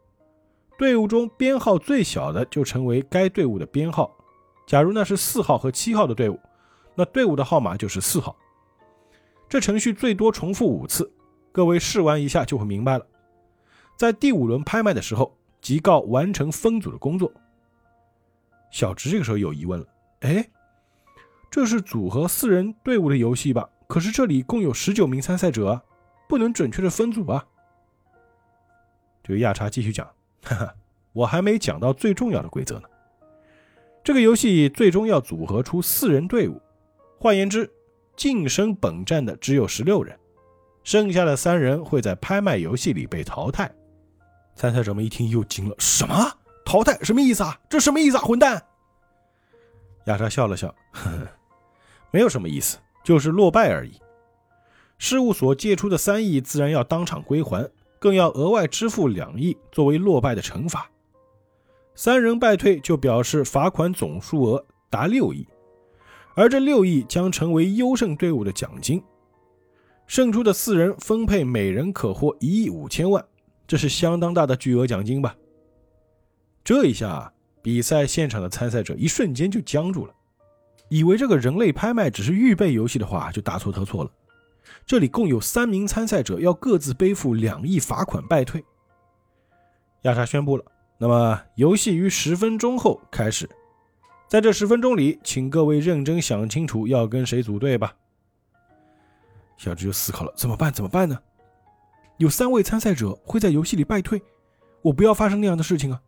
[0.80, 4.16] 队伍中编号最小的就成为该队伍的编号。
[4.66, 6.40] 假如那是四号和七号的队伍，
[6.94, 8.34] 那队伍的号码就是四号。
[9.46, 11.12] 这程序最多重复五次，
[11.52, 13.06] 各位试玩一下就会明白了。
[13.94, 17.30] 在第五轮拍卖的时候，即告完成分组的工作。
[18.70, 19.86] 小直这个时候有疑问了：
[20.20, 20.48] 哎，
[21.50, 23.68] 这是组合四人队伍的游戏吧？
[23.86, 25.82] 可是这里共有十九名参赛者，
[26.26, 27.44] 不能准确的分组啊。
[29.22, 30.08] 这个亚查继续讲。
[30.42, 30.74] 哈哈，
[31.12, 32.88] 我还没讲到最重要的规则呢。
[34.02, 36.60] 这个游戏最终要组合出四人队伍，
[37.18, 37.70] 换言之，
[38.16, 40.18] 晋升本站的只有十六人，
[40.82, 43.70] 剩下的三人会在拍卖游戏里被淘汰。
[44.56, 46.32] 参赛者们一听又惊了：“什么
[46.64, 46.98] 淘汰？
[47.02, 47.60] 什么意思啊？
[47.68, 48.22] 这什么意思啊？
[48.22, 48.62] 混蛋！”
[50.06, 51.28] 亚莎笑了笑：“呵呵，
[52.10, 54.00] 没有什么意思，就是落败而已。
[54.96, 60.90] 事务所借出的三亿自然要当场归还。”更要额外支付两亿作为落败的惩罚，
[61.94, 65.46] 三人败退就表示罚款总数额达六亿，
[66.34, 69.00] 而这六亿将成为优胜队伍的奖金。
[70.06, 73.22] 胜出的四人分配每人可获一亿五千万，
[73.68, 75.36] 这是相当大的巨额奖金吧？
[76.64, 77.30] 这一下，
[77.62, 80.14] 比赛现场的参赛者一瞬间就僵住了，
[80.88, 84.10] 以为这个人类拍卖只是预备游戏的话，就大错特错了。
[84.86, 88.64] 这里共有三名参赛者要各自背负两亿罚款败退。
[90.02, 90.64] 亚莎宣布了，
[90.98, 93.48] 那么游戏于十分钟后开始，
[94.28, 97.94] 在这十分钟里，请各位认真想清楚要跟谁组队吧。
[99.56, 100.72] 小智就思考了，怎么办？
[100.72, 101.18] 怎么办呢？
[102.16, 104.22] 有三位参赛者会在游戏里败退，
[104.82, 106.00] 我不要发生那样的事情啊。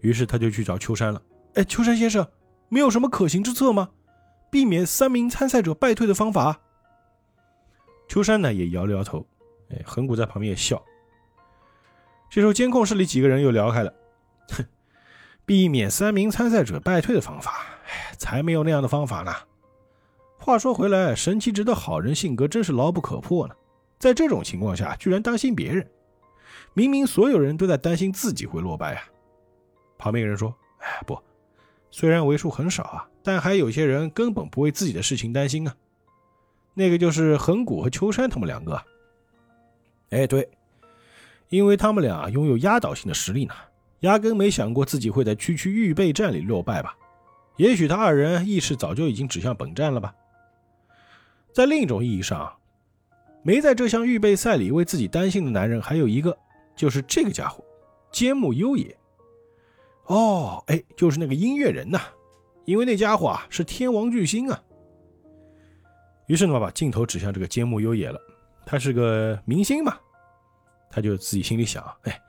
[0.00, 1.20] 于是他就去找秋山了。
[1.54, 2.26] 哎，秋山先生，
[2.68, 3.90] 没有什么可行之策吗？
[4.50, 6.60] 避免三名参赛者败退的方法？
[8.10, 9.24] 秋山呢也摇了摇头，
[9.68, 10.82] 哎，横谷在旁边也笑。
[12.28, 13.94] 这时候监控室里几个人又聊开了，
[14.48, 14.64] 哼，
[15.46, 19.32] 避免三名参赛者败退的方法，哎，才没有那样的方法呢。
[20.38, 23.54] 话说回来，神奇值的好人性格真是牢不可破呢。
[24.00, 25.88] 在这种情况下，居然担心别人，
[26.74, 29.04] 明明所有人都在担心自己会落败啊。
[29.98, 31.16] 旁边有人说：“哎，不，
[31.92, 35.72] 虽然为数很少啊，但还有些人根本不为自己的事情担心啊。”
[36.74, 38.80] 那个就是横谷和秋山他们两个，
[40.10, 40.48] 哎，对，
[41.48, 43.54] 因为他们俩拥有压倒性的实力呢，
[44.00, 46.96] 压根没想过自己会在区区预备战里落败吧？
[47.56, 50.14] 也许他二人意识早就已经指向本站了吧？
[51.52, 52.50] 在另一种意义上，
[53.42, 56.38] 没在这项预备赛里为自己担心的男人还有一个，
[56.74, 57.62] 就是这个家伙，
[58.10, 58.96] 兼木优也。
[60.06, 62.00] 哦，哎，就是那个音乐人呐，
[62.64, 64.62] 因为那家伙啊是天王巨星啊。
[66.30, 68.16] 于是呢，把镜头指向这个兼木优也了。
[68.64, 69.98] 他是个明星嘛，
[70.88, 72.22] 他就自己心里想：哎，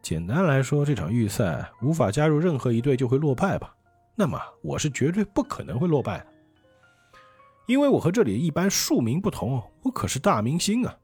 [0.00, 3.76] 简单来说，这场预赛无法加入任何一队就会落败吧？
[4.14, 6.26] 那么我是绝对不可能会落败的，
[7.66, 10.96] 因为我和这里一般庶民不同，我可是大明星啊！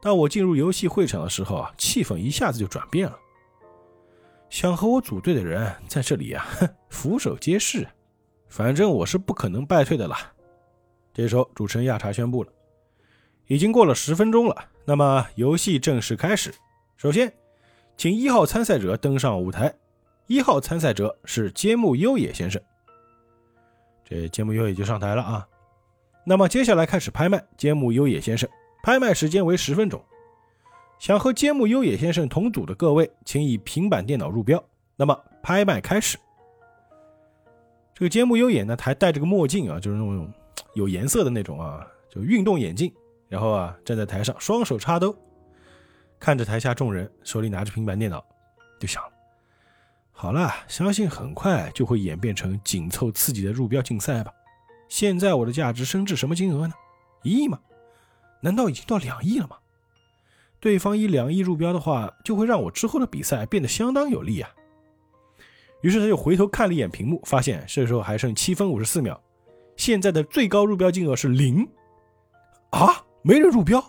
[0.00, 3.14] 当我进入游戏会场的时候啊，气氛一下子就转变了。
[4.48, 6.46] 想和我组队的人在这里啊，
[6.88, 7.86] 俯首皆是。
[8.46, 10.16] 反正我是不可能败退的了。
[11.18, 12.52] 这时候，主持人亚茶宣布了，
[13.48, 14.54] 已经过了十分钟了。
[14.84, 16.54] 那么，游戏正式开始。
[16.96, 17.32] 首先，
[17.96, 19.74] 请一号参赛者登上舞台。
[20.28, 22.62] 一号参赛者是揭木优野先生。
[24.04, 25.44] 这揭木优也就上台了啊。
[26.24, 27.44] 那么，接下来开始拍卖。
[27.56, 28.48] 揭木优野先生，
[28.84, 30.00] 拍卖时间为十分钟。
[31.00, 34.64] 想和揭木优野先生同组的各位，请以平板电脑入标。
[34.94, 36.16] 那么，拍卖开始。
[37.92, 40.32] 这个揭木优野呢，还戴着个墨镜啊，就是那种。
[40.74, 42.92] 有颜色的那种啊，就运动眼镜，
[43.28, 45.16] 然后啊站在台上，双手插兜，
[46.18, 48.24] 看着台下众人，手里拿着平板电脑，
[48.78, 49.02] 就想：
[50.12, 54.32] 好了，相信很快就会演变成紧凑刺激的入标竞赛吧。
[54.88, 56.74] 现在我的价值升至什么金额呢？
[57.22, 57.60] 一亿吗？
[58.40, 59.56] 难道已经到两亿了吗？
[60.60, 64.50] 对方以两亿入标的话，就会让我之后的比赛变得相当有利啊。
[65.82, 69.20] 于是他就回头看了一眼屏幕，发现这时候还剩七分五十四秒。
[69.78, 71.66] 现在的最高入标金额是零，
[72.70, 73.82] 啊，没人入标，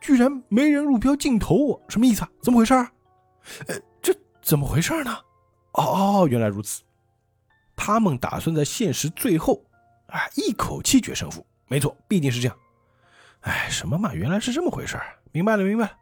[0.00, 2.30] 居然没人入标镜头，什么意思啊？
[2.40, 2.72] 怎么回事？
[3.66, 5.14] 呃，这怎么回事呢？
[5.72, 6.82] 哦，原来如此。
[7.76, 9.60] 他们打算在现实最后，
[10.06, 11.44] 哎，一口气决胜负。
[11.66, 12.56] 没错，必定是这样。
[13.40, 14.98] 哎，什么嘛，原来是这么回事
[15.32, 15.92] 明白了，明白了。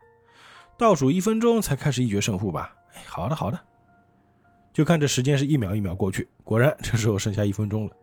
[0.77, 2.77] 倒数一分钟才开始一决胜负吧？
[2.95, 3.59] 哎，好的，好的。
[4.73, 7.97] 就看这时间是一秒一秒过去，果然这时候剩下一分钟了。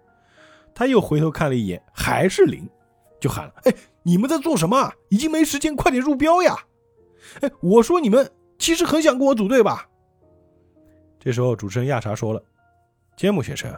[0.74, 2.70] 他又回头看了一眼，还是零，
[3.20, 4.94] 就喊了：“哎，你们在做什么？
[5.10, 6.56] 已经没时间，快点入标呀！”
[7.42, 9.88] 哎，我说你们其实很想跟我组队吧？
[11.20, 12.42] 这时候主持人亚茶说了
[13.18, 13.76] ：“杰姆先生，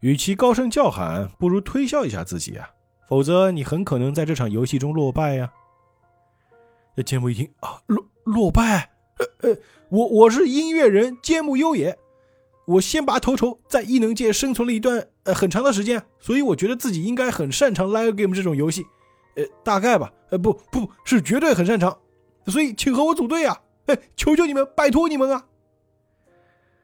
[0.00, 2.70] 与其高声叫喊，不如推销一下自己啊，
[3.08, 5.52] 否则你很可能在这场游戏中落败呀。”
[6.96, 8.92] 那杰姆一听啊，落落败？
[9.18, 9.58] 呃呃，
[9.90, 11.98] 我我是音乐人杰姆优也，
[12.66, 18.86] 我先拔头筹，在异能界生存了一段呃很长的时间，所以我觉得自己应该很擅长 live game 这种游戏，
[19.36, 21.98] 呃，大概吧，呃，不不是绝对很擅长。
[22.46, 23.62] 所以，请和我组队啊！
[23.86, 25.46] 哎，求求你们，拜托你们啊！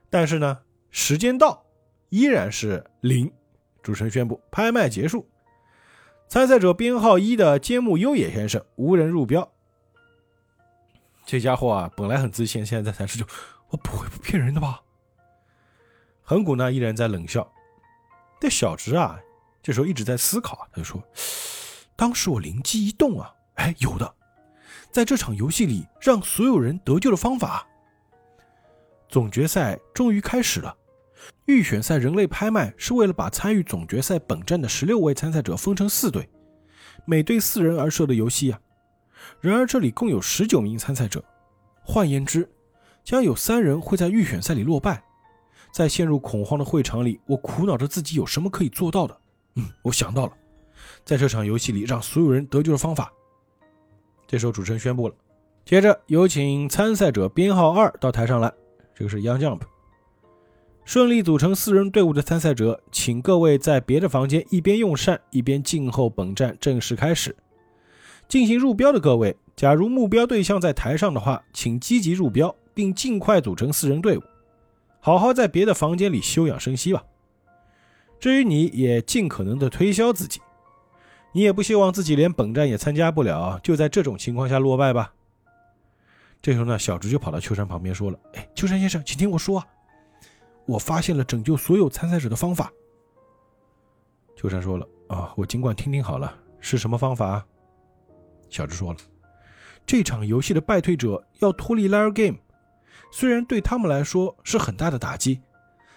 [0.09, 1.65] 但是呢，时间到，
[2.09, 3.31] 依然是零。
[3.83, 5.27] 主持人宣布拍卖结束。
[6.29, 9.53] 参赛者编号一的坚木优野先生无人入标。
[11.27, 13.27] 这家伙啊，本来很自信，现在在谈十九，
[13.69, 14.81] 我不会不骗人的吧？
[16.31, 17.45] 横谷呢，依然在冷笑。
[18.39, 19.19] 这小直啊，
[19.61, 21.03] 这时候一直在思考，他就说
[21.97, 24.15] ：“当时我灵机一动啊，哎，有的。”
[24.93, 27.67] 在这场游戏里，让所有人得救的方法。
[29.09, 30.73] 总决赛终于开始了。
[31.47, 36.31] 预选赛人类拍卖是为了把参与总决赛本站的十六位参赛者分成四队，
[37.07, 38.61] 每队四人而设的游戏啊。
[39.41, 41.25] 然而这里共有十九名参赛者，
[41.83, 42.49] 换言之，
[43.03, 45.03] 将有三人会在预选赛里落败。
[45.73, 49.17] 在陷入恐慌的会场里，我苦恼着自己有什么可以做到的。
[49.57, 50.33] 嗯，我想到了，
[51.05, 53.13] 在这场游戏里让所有人得救的方法。
[54.27, 55.15] 这时候主持人宣布了，
[55.65, 58.53] 接着有请参赛者编号二到台上来。
[58.95, 59.61] 这个是 Young Jump。
[60.85, 67.35] 顺利组成四人队伍的参赛者，请各位在别的房间一边用膳一边静候本站正式开始。
[68.29, 74.23] 进行入标的各位，假如目标对象在台上的话，请积极入标，并尽快组成四人队伍，
[75.01, 77.05] 好好在别的房间里休养生息吧。
[78.19, 80.41] 至于你也尽可能的推销自己。
[81.33, 85.15] 你也不希望自己连本站也参加不了，就在这种情况下落败吧？
[86.43, 89.67] 这时候呢，小直就跑到秋山旁边说了：“哎，秋山先生，请听我说啊，
[90.67, 92.73] 我发现了拯救所有参赛者的方法。”
[94.35, 97.47] 秋山说了：“啊，我尽管听听好了，是什么方法？”
[98.51, 98.99] 小直说了
[99.87, 102.39] ：“这场游戏的败退者要脱离 Liar Game，
[103.11, 105.41] 虽然对他们来说是很大的打击，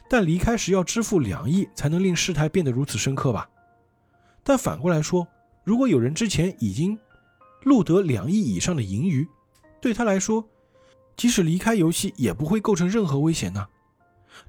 [0.10, 3.50] 但离开时要支付两亿才能令事态变得如此深刻吧。”
[4.44, 5.28] 但反过来说，
[5.64, 7.00] 如果有人之前已经
[7.64, 9.28] 录得两亿以上的盈余，
[9.80, 10.44] 对他来说，
[11.16, 13.68] 即使离开游戏也不会构成任何危险呢。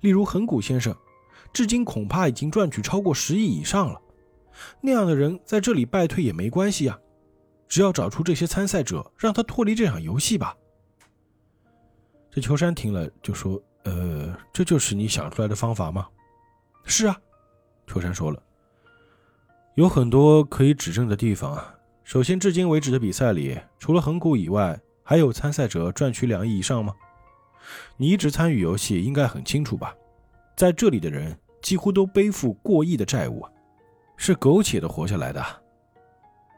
[0.00, 0.96] 例如横谷先生，
[1.52, 4.00] 至今恐怕已经赚取超过十亿以上了。
[4.80, 6.98] 那样的人在这里败退也没关系啊，
[7.68, 10.56] 只要找出这些参赛者，让他脱离这场游戏吧。
[12.34, 16.08] 这秋山听了就说：“呃，这就是你想出来的方法吗
[16.82, 17.16] ？”“是啊。”
[17.86, 18.42] 秋山说了。
[19.76, 21.72] 有很多可以指证的地方啊。
[22.02, 26.92] 首先，至今为止的比赛里，除了横谷以外，还有参赛者赚取两亿以上吗？
[27.96, 29.94] 你一直参与游戏，应该很清楚吧？
[30.56, 33.46] 在这里的人几乎都背负过亿的债务，
[34.16, 35.40] 是苟且的活下来的。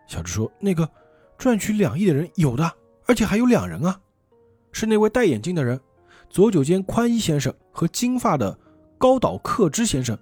[0.06, 0.90] 小智说：“那个
[1.36, 2.72] 赚取两亿的人有的，
[3.04, 4.00] 而且还有两人啊，
[4.76, 5.80] 是那位戴眼镜的人，
[6.28, 8.58] 左九间宽一先生和金发的
[8.98, 10.18] 高岛克之先生。”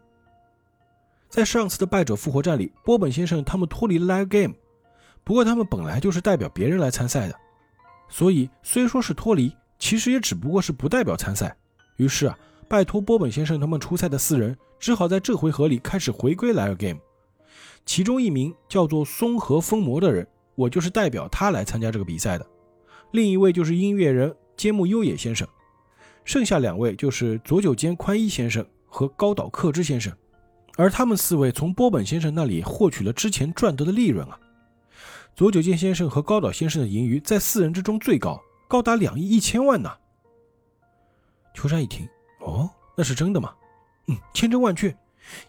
[1.29, 4.55] 在上次的败者复活战里，波本先生他们脱离了 Live Game，
[5.25, 7.35] 不过他们本来就是代表别人来参赛的，
[8.09, 11.57] 所以虽说是脱离，其实也只不过是不代表参赛。
[11.97, 12.39] 于是啊，
[12.69, 17.01] 拜托波本先生他们出赛的四人只好在这回合里开始回归 Live Game。
[17.85, 20.25] 其中一名叫做松和风魔的人，
[20.55, 22.47] 我就是代表他来参加这个比赛的；
[23.11, 25.47] 另一位就是音乐人揭木优野先生，
[26.25, 30.13] 剩下两位就是左九间宽一先生和高岛克之先生。
[30.77, 34.39] 而他们四位从波本先生那里获取了之前赚得的利润啊！
[35.37, 39.91] 左九健先生和高岛先生的盈余在四人之中最高，高达两亿一千万呢。
[41.55, 42.09] 秋山一听，
[42.41, 43.55] 哦，那是真的吗？
[44.09, 44.97] 嗯，千真万确，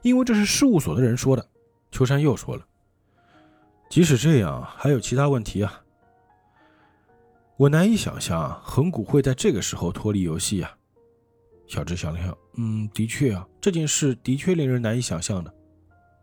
[0.03, 1.47] 因为这是事务所的人说的。
[1.91, 2.63] 秋山又说了，
[3.89, 5.81] 即使这样，还有其他问题啊！
[7.57, 10.75] 我难以想象恒古会在这个时候脱离游戏啊！
[11.67, 15.53] 小智想了想，嗯，的确啊，这件事的确令人难以想象的。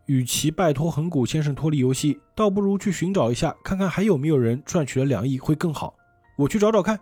[0.06, 5.94] 与其拜托恒古先生脱离游戏，倒不如去寻找一下，看看还有没有人赚取了两亿会更好。
[6.36, 7.00] 我去找找看。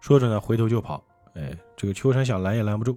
[0.00, 1.02] 说着呢，回头就跑。
[1.34, 2.96] 哎，这个秋山想拦也拦不住。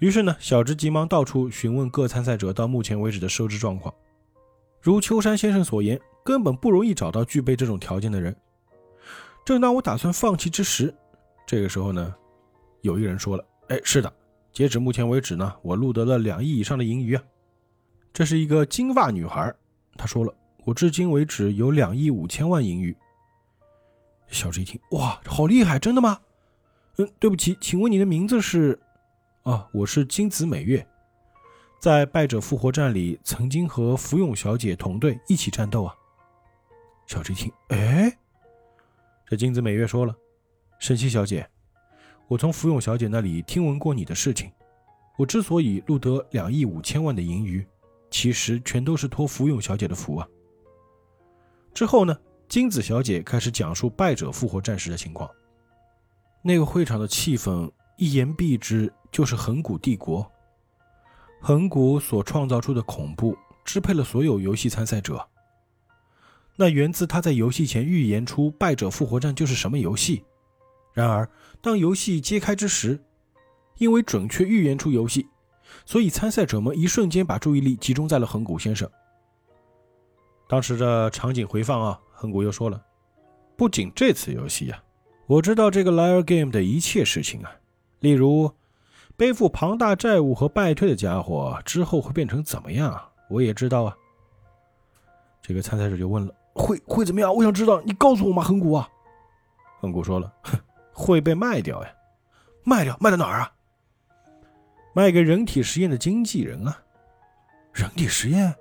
[0.00, 3.94] 于是呢，小直急忙到处询问各参赛者到目前为止的收支状况。
[4.80, 8.34] 如秋山先生所言，根本不容易找到具备这种条件的人。
[9.46, 10.92] 正当我打算放弃之时，
[11.46, 12.12] 这个时候呢，
[12.80, 14.12] 有一个人说了：“哎，是的，
[14.52, 17.22] 截止目前为止呢，我录得了两亿以上的盈余啊。”
[18.12, 19.54] 这是一个金发女孩，
[19.96, 20.34] 她说了
[20.66, 22.96] ：“我至今为止有两亿五千万盈余。”
[24.26, 26.18] 小直一听，哇，好厉害，真的吗？
[26.96, 28.76] 嗯，对不起，请问你的名字是？
[29.44, 30.84] 啊，我是金子美月，
[31.80, 35.94] 在败者复活战里曾经和福永小姐同队一起战斗啊。
[37.06, 38.18] 小直一听，哎，
[39.28, 40.14] 这金子美月说了，
[40.78, 41.44] 神希小姐，
[42.28, 44.48] 我从福永小姐那里听闻过你的事情。
[45.18, 47.66] 我之所以录得两亿五千万的盈余，
[48.08, 50.28] 其实全都是托福永小姐的福啊。
[51.74, 52.16] 之后呢？
[52.48, 55.28] 金子小姐开始讲述败者复活战时的情况。
[56.42, 60.24] 那个会场的气氛，一言蔽之就是恒古帝国。
[61.40, 65.28] 恒古所创造出的恐怖，支配了所有游戏参赛者。
[66.56, 70.24] 那源自他在游戏前预言出败者复活战就是什么游戏。
[70.92, 71.28] 然而，
[71.60, 72.98] 当游戏揭开之时，
[73.78, 75.28] 因为准确预言出游戏，
[75.84, 78.90] 所以参赛者们一瞬间把注意力集中在了恒古先生。
[80.48, 82.00] 当时的场景回放啊。
[82.18, 82.82] 恒古又说了
[83.58, 84.82] ：“不仅这次游戏呀，
[85.26, 87.56] 我知道这个 Liar Game 的一切事情啊，
[88.00, 88.50] 例如
[89.18, 93.94] 背负庞大债务和败退的家伙之后会变成怎么样啊，我也知道啊。”
[95.42, 97.32] 这个参赛者就问了：“会会怎么样？
[97.32, 98.88] 我想知道，你告诉我嘛，恒古啊。”
[99.80, 100.58] 恒古说了：“哼，
[100.92, 101.90] 会被卖掉呀，
[102.64, 103.52] 卖掉卖到哪儿啊？
[104.94, 106.78] 卖给人体实验的经纪人啊，
[107.72, 108.54] 人体实验。”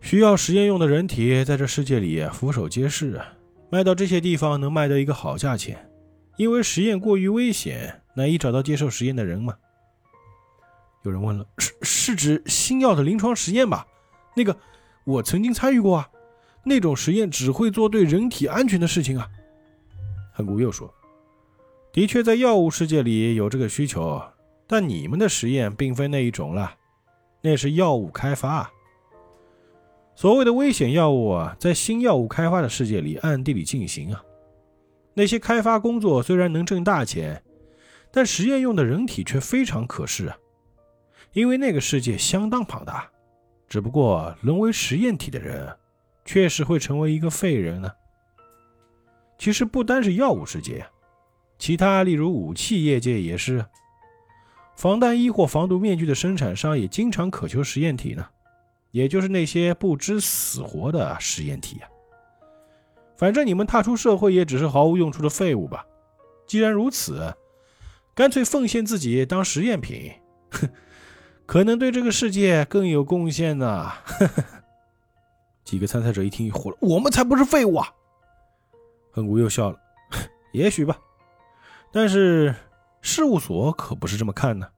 [0.00, 3.32] 需要实验用的人体在这世界里俯首皆是啊，
[3.70, 5.90] 卖到这些地方能卖到一个好价钱，
[6.36, 9.56] 因为实验过于危险，难以找到接受实验的人嘛。
[11.02, 13.84] 有人问了，是是指新药的临床实验吧？
[14.36, 14.56] 那个
[15.06, 16.10] 我曾经参与过啊，
[16.64, 19.28] 那种实验只会做对人体安全的事情啊。
[20.32, 20.92] 恒古又说，
[21.92, 24.20] 的确在药物世界里有这个需求，
[24.66, 26.74] 但你们的实验并非那一种了，
[27.40, 28.68] 那是药物开发。
[30.16, 34.20] 所谓的危险药物啊，在新药物开发的世界里暗地里进行啊。
[35.14, 37.42] 那些开发工作虽然能挣大钱，
[38.10, 40.36] 但实验用的人体却非常可视啊。
[41.32, 43.10] 因为那个世界相当庞大，
[43.68, 45.76] 只不过沦为实验体的人，
[46.24, 47.90] 确实会成为一个废人呢。
[49.38, 50.86] 其实不单是药物世界，
[51.58, 53.66] 其他例如武器业界也是，
[54.76, 58.26] 防弹衣或防毒面具的生产商也经常渴求实验体呢。
[58.92, 61.88] 也就是那些不知死活的实验体呀，
[63.14, 65.84] 反正你们踏出社会也只是毫无用处的废物吧。
[66.46, 67.34] 既然如此，
[68.14, 70.12] 干脆奉献自己当实验品，
[70.50, 70.70] 哼，
[71.46, 73.90] 可能对这个世界更有贡献呢。
[75.64, 77.88] 几个参赛者一听，火了：“我们才不是废物啊！”
[79.10, 79.78] 恒古又笑了
[80.52, 80.98] ：“也许吧，
[81.90, 82.54] 但是
[83.00, 84.68] 事务所可不是这么看呢，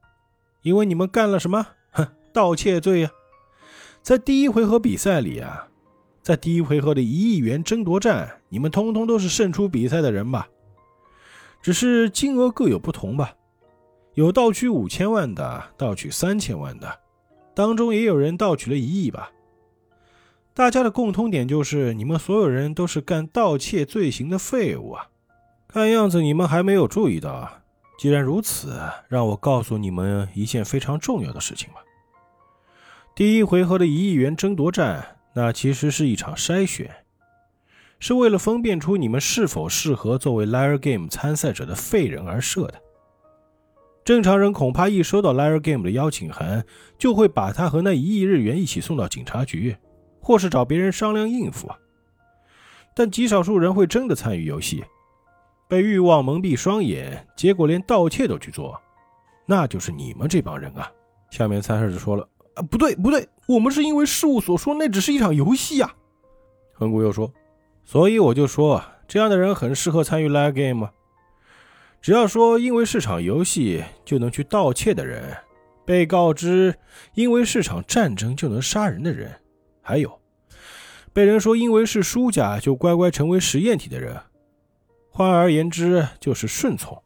[0.62, 1.66] 因为你们干了什么？
[1.90, 3.10] 哼， 盗窃罪呀！”
[4.00, 5.68] 在第一回合比赛里啊，
[6.22, 10.48] 在第一回合的一亿元争夺战，你们通通都是胜出比赛的人吧？
[11.60, 13.34] 只是金额各有不同吧？
[14.18, 16.98] 有盗取五千万的，盗取三千万的，
[17.54, 19.30] 当中也有人盗取了一亿吧？
[20.52, 25.06] 大家的共通点就是，你们所有人都是干盗窃罪行的废物啊！
[25.68, 27.48] 看样子你们还没有注意到。
[27.96, 31.76] 既然如此，让我告诉你们一件非常重要的事情吧。
[33.14, 36.92] 第一回合的一亿元争夺战，那其实是一场筛选，
[38.00, 42.82] 是为了分辨出你们是否适合作为 Liar Game 参赛者的废人而设的。
[44.08, 46.64] 正常人恐怕一收到 Liar Game 的邀请函，
[46.96, 49.76] 就会把他和那一亿日元一起送到警察局，
[50.18, 51.68] 或是找别人商量应付。
[52.94, 54.82] 但极少数人会真的参与游戏，
[55.68, 58.80] 被欲望蒙蔽双眼，结果连盗窃都去做，
[59.44, 60.90] 那就是你们这帮人啊。
[61.28, 62.26] 下面参赛者说了。
[62.54, 65.94] 啊不对，不对，我们是因为事务所说那只是一场游戏呀。
[66.72, 67.30] 恒古又说
[67.84, 70.88] ：“所以我就说，这样的人很适合参与 live game。
[72.00, 75.36] 只要说因为是场游戏就能去盗窃的人，
[75.84, 76.74] 被告知
[77.14, 79.40] 因为是场战争就能杀人的人，
[79.82, 80.20] 还有
[81.12, 84.16] 被人说因为是输家就乖乖成为实验体的人，
[85.10, 87.02] 换而言之就是顺从。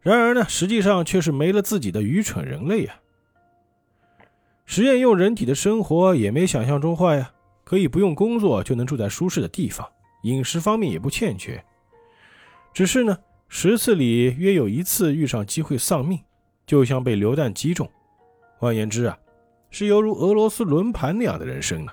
[0.00, 3.00] 然而呢，实际上却是没了自己的愚蠢人类呀。”
[4.66, 7.32] 实验用人体的生活也没想象中坏呀，
[7.64, 9.90] 可以不用工作就能住在舒适的地方，
[10.22, 11.64] 饮食方面也不欠缺。
[12.72, 13.16] 只是呢，
[13.48, 16.20] 十次里约有一次遇上机会丧命，
[16.66, 17.88] 就像被流弹击中。
[18.58, 19.18] 换言之啊，
[19.70, 21.92] 是犹如俄罗斯轮盘那样的人生呢。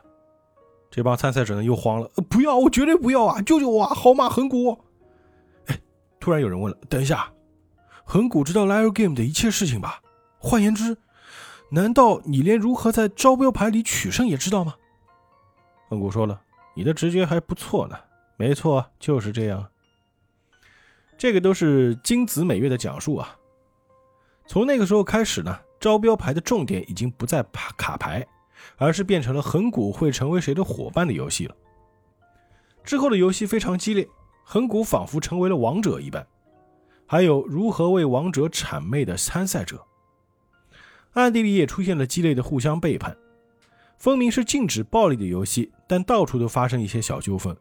[0.90, 3.42] 这帮参赛者呢又慌了，不要，我绝对不要啊！
[3.42, 3.94] 救救我，啊！
[3.94, 4.78] 好马横骨！
[5.68, 5.80] 哎，
[6.20, 7.32] 突然有人问了，等一下，
[8.04, 10.02] 横骨知道 Liar Game 的一切事情吧？
[10.38, 10.98] 换言之，
[11.70, 14.76] 难道你连如何在招标牌里取胜也知道吗？
[15.88, 16.42] 横骨说了，
[16.76, 17.98] 你的直觉还不错呢。
[18.36, 19.66] 没错，就是这样。
[21.22, 23.38] 这个都是金子美月的讲述啊。
[24.48, 27.46] 从那个时候开始呢，招标牌的重点已经不在
[27.78, 28.28] 卡牌。
[28.78, 31.56] 而是变成了横骨会成为谁的伙伴的游戏了。
[32.84, 34.08] 之后的游戏非常激烈，
[34.44, 36.26] 横骨仿佛成为了王者一般，
[37.06, 39.84] 还有如何为王者谄媚的参赛者，
[41.14, 43.16] 暗地里也出现了激烈的互相背叛。
[43.98, 47.56] 分明是禁止暴力的游戏，但到处都发生一些小纠纷，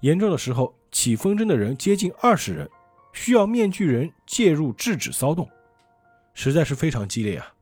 [0.00, 2.68] 严重的时候起纷争的人接近二十人，
[3.12, 5.48] 需要面具人介入制止骚动，
[6.34, 7.52] 实在是非常激烈啊。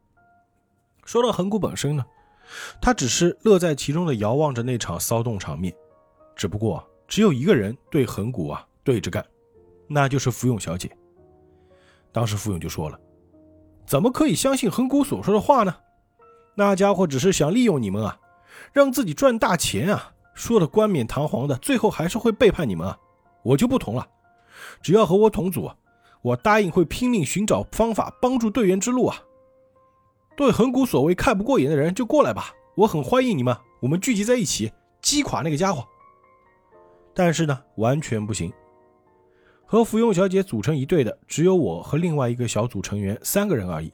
[1.04, 2.04] 说到横古本身呢？
[2.80, 5.74] 他只是乐在其中的遥望着那场骚动场面，
[6.34, 9.24] 只不过只有一个人对横古啊对着干，
[9.86, 10.90] 那就是福永小姐。
[12.10, 12.98] 当时福永就说了
[13.86, 15.76] ：“怎么可以相信横古所说的话呢？
[16.54, 18.18] 那家伙只是想利用你们啊，
[18.72, 22.96] 让自己赚大钱啊，说的冠冕堂皇的，最后还是会背叛你们啊！
[23.42, 24.06] 我就不同了，
[24.80, 25.68] 只要和我同组，
[26.22, 29.16] 我答应会拼命寻找方法帮助队员之路啊！”
[30.36, 34.70] 对横骨所谓看不过眼的人就过来吧，我很欢迎你们，我们聚集在一起
[35.02, 35.84] 击垮那个家伙。
[37.12, 38.52] 但是呢，完全不行。
[39.66, 43.92] 和芙蓉小姐组成一队的只有我和另外一个小组成员三个人而已。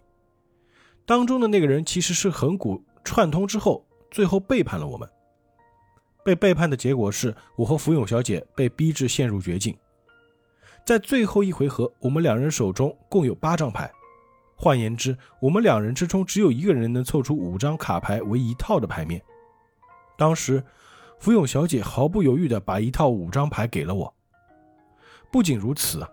[1.06, 5.08] 当中的那个人其实是横骨串通之后，最后背叛了我们。
[6.24, 9.76] 被背叛的结果是我和福永小姐被逼至陷入绝境。
[10.86, 13.90] 在最后一回合，我们两人手中共有八张牌。
[14.56, 19.22] 换言之，我们两人之中只有一个人能凑出五张卡牌为一套的牌面。
[20.16, 20.62] 当时，
[21.18, 24.14] 福永小姐毫不犹豫地把一套五张牌给了我。
[25.30, 26.06] 不仅如此，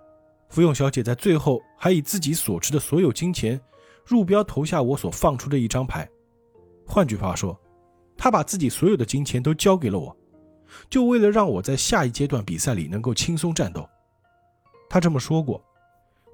[0.49, 3.61] 福永小姐在最后还以自己所持的所有金钱
[4.03, 6.09] 入标投下我所放出的一张牌。
[6.87, 7.57] 换句话说，
[8.23, 10.15] 他把自己所有的金钱都交给了我，
[10.91, 13.89] 就为了让我在下一阶段比赛里能够轻松战斗。
[14.87, 15.59] 他这么说过。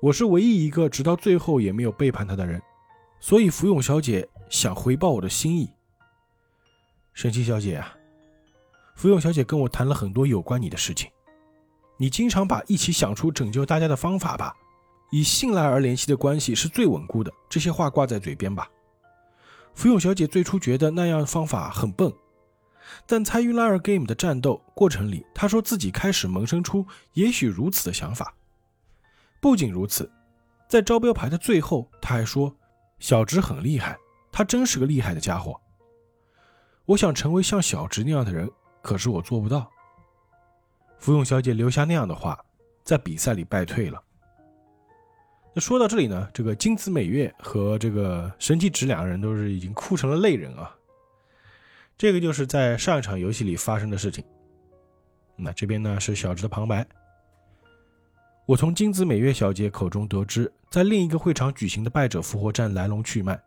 [0.01, 2.61] 我是唯一一个直到最后也没有背叛他的人，
[3.21, 5.71] 所以福永小姐想回报我的心意。
[7.13, 7.95] 神奇小姐啊，
[8.97, 11.09] 福永小姐跟我谈了很多有关你的事情，
[11.95, 14.53] 你经常把一起想出拯救大家的方法吧，
[15.09, 18.69] 以信赖而联系的关系是最稳固的，这些话挂在嘴边吧。
[19.77, 22.11] 福永小姐最初觉得那样方法很笨，
[23.05, 28.33] 但参与拉尔 game 的战斗过程里，她说自己开始萌生出也许如此的想法。
[29.39, 30.11] 不仅如此，
[30.67, 32.55] 在招标牌的最后，他还说
[32.97, 33.95] ：“小直很厉害，
[34.31, 35.61] 他真是个厉害的家伙。”
[36.85, 38.49] 我想成为像小直那样的人，
[38.81, 39.69] 可是我做不到。
[40.97, 42.43] 福永小姐留下那样的话，
[42.83, 44.01] 在比赛里败退了。
[45.59, 50.75] 说到这里呢，这个金子美月和这个神奇直两个人都是已经哭成了泪人啊。
[51.97, 54.23] 这个就是在上一场游戏里发生的事情。
[55.35, 56.85] 那这边呢是小直的旁白。
[58.45, 63.39] 我从金子美月小姐口中得知，在另一个会场举行的败者复活战来龙去脉，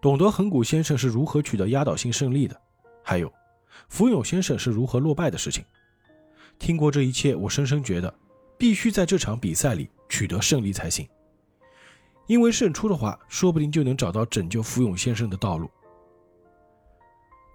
[0.00, 2.58] 懂得横谷先生是如何取得压倒性胜利的，
[3.02, 3.32] 还有
[3.88, 5.64] 福永先生是如何落败的事情。
[6.58, 8.12] 听过这一切，我深深觉得，
[8.56, 11.06] 必须在这场比赛里取得胜利才行。
[12.26, 15.70] 因为胜出的话，说不定就能找到拯救福永先生的道路。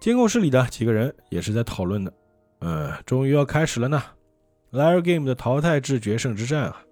[0.00, 2.10] 监控室里的几个人也是在讨论呢，
[2.60, 4.02] 嗯，终于要开始了呢
[4.72, 6.84] ，Liar Game 的淘汰制决胜之战啊！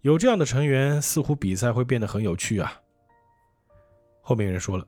[0.00, 2.72] 有这样的成员，似乎比赛会变得很有趣啊。
[4.20, 4.84] 后面有人说了，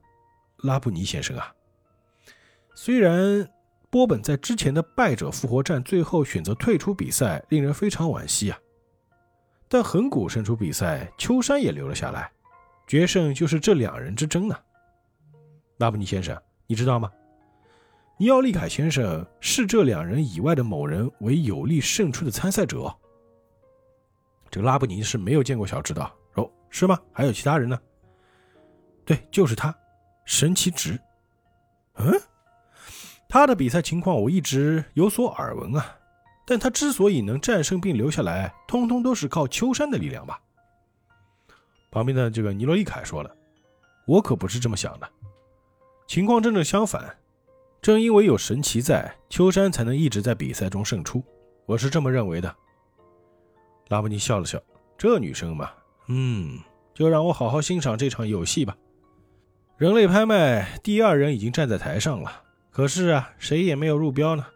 [0.58, 1.54] 拉布尼先生啊，
[2.74, 3.48] 虽然
[3.90, 8.58] 波本在之前的败者复活战最后选择退出比赛，令人非常惋惜啊，
[9.68, 12.30] 但横谷胜出比赛，秋山也留了下来，
[12.86, 14.56] 决胜就是这两人之争呢。
[15.78, 17.10] 拉布尼先生，你知道吗？
[18.16, 22.94] 尼奥利凯先生视这两人以外的某人为有力胜出的参赛者。
[24.50, 26.96] 这个拉布尼是没有见过小智的哦，是吗？
[27.12, 27.76] 还有其他人呢？
[29.04, 29.74] 对，就是他，
[30.24, 30.96] 神奇值。
[31.94, 32.12] 嗯，
[33.28, 35.98] 他的比赛情况我一直有所耳闻啊，
[36.46, 40.40] 但他之所以能战胜并留下来，通通都是靠秋山的力量吧？
[41.90, 43.34] 旁边的这个尼罗利凯说了，
[44.06, 45.08] 我可不是这么想的，
[46.06, 47.16] 情况正正相反，
[47.80, 51.22] 正因为有神奇在，秋山才能一直在比赛中胜出，
[51.66, 52.54] 我是这么认为的。
[53.88, 54.60] 拉布尼笑了笑，
[54.98, 55.70] 这女生嘛，
[56.08, 56.58] 嗯，
[56.92, 58.76] 就让我好好欣赏这场游戏吧。
[59.76, 64.46] 人类拍卖第二人已经站在台上了，可是啊，谁也没有入标呢。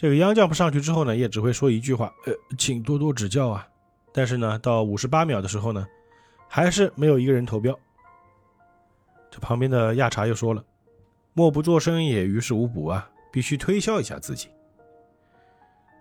[0.00, 3.68] 这个央将不上去之后呢，也只会说一句话：“呃，请多多指教啊。”
[4.14, 5.86] 但是呢，到五十八秒的时候呢，
[6.48, 7.78] 还是没有一个人投标。
[9.30, 10.64] 这旁边的亚茶又说了
[11.34, 14.48] ：“默不作声也于事无补啊，必须推销一下自己。”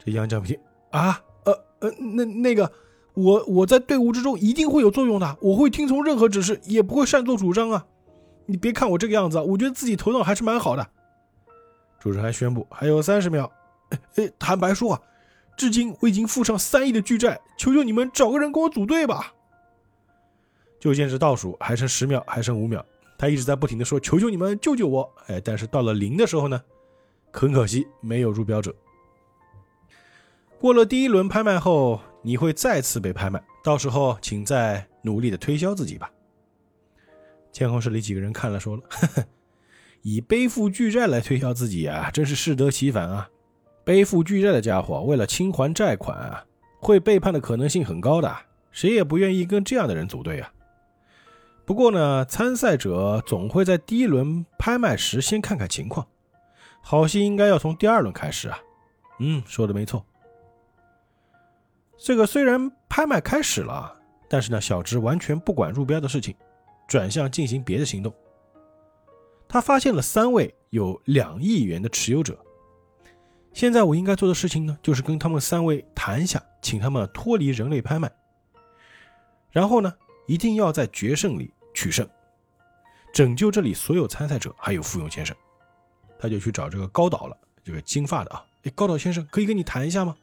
[0.02, 0.58] 这央将不听
[0.92, 2.72] 啊，呃呃，那那个，
[3.16, 7.86] 我我在队伍之中一定会有作用的，我会听从任何指示，也不会擅作主张啊。
[8.46, 10.88] 你别看我这个样子，我觉得自己头脑还是蛮好的。
[12.00, 13.52] 主持人还宣布还有三十秒。
[14.16, 15.02] 哎，坦白说啊，
[15.58, 19.34] 至今我已经负上三亿的巨债，求求你们找个人跟我组队吧。
[20.80, 22.86] 就见是倒数，还剩十秒，还剩五秒，
[23.18, 26.62] 他一直在不停的说：“求求你们救救我！”哎，但是到了零的时候呢，
[27.34, 28.74] 很可惜没有入标者。
[30.58, 36.10] 过了第一轮拍卖后，你会再次被拍卖，到时候请再努力的推销自己吧。
[37.52, 39.26] 监控室里几个人看了，说了：“呵呵，
[40.02, 43.30] 以背负巨债来推销自己啊，真是适得其反啊。”
[43.90, 46.46] 背负巨债的家伙，为了清还债款啊，
[46.80, 48.32] 会背叛的可能性很高的，
[48.72, 50.54] 谁也不愿意跟这样的人组队啊。
[51.66, 56.06] 不过呢，参赛者总会在第一轮拍卖时先看看情况，
[56.84, 58.60] 好戏应该要从第二轮开始啊。
[59.18, 60.06] 嗯，说的没错。
[61.98, 66.36] 这个虽然拍卖开始了，但是呢，小直完全不管入标的事情，
[66.88, 68.14] 转向进行别的行动。
[69.48, 72.38] 他发现了三位有两亿元的持有者。
[73.54, 78.10] 现在我应该做的事情呢，就是跟他们三位谈一下，请他们脱离人类拍卖。
[79.52, 79.94] 然后呢，
[80.28, 82.08] 一定要在决胜里取胜，
[83.14, 85.36] 拯救这里所有参赛者，还有傅勇先生。
[86.20, 88.46] 他就去找这个高岛了，这个金发的啊。
[88.64, 90.16] 哎，高岛先生，可以跟你谈一下吗？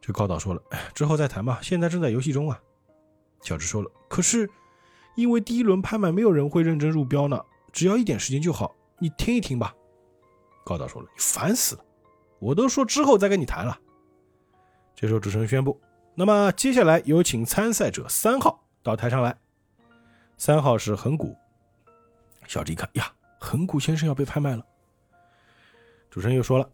[0.00, 2.60] 这高岛说了，哎，之后再谈吧，现在正在游戏中啊。
[3.42, 4.48] 小智说了，可是
[5.16, 9.74] 因为第一轮拍卖没有人会认真入标呢，只要一点时间就好，你听一听吧。
[10.64, 11.84] 高导说了：“你烦死了，
[12.38, 13.78] 我都说之后再跟你谈了。”
[14.96, 15.78] 这时候主持人宣布
[16.16, 19.36] ：“那么接下来有请参赛者三号到台上来。
[20.38, 21.36] 三号是恒谷。”
[22.48, 24.64] 小智一看，呀，恒谷先生要被拍卖了。
[26.10, 26.70] 主持人又说了：“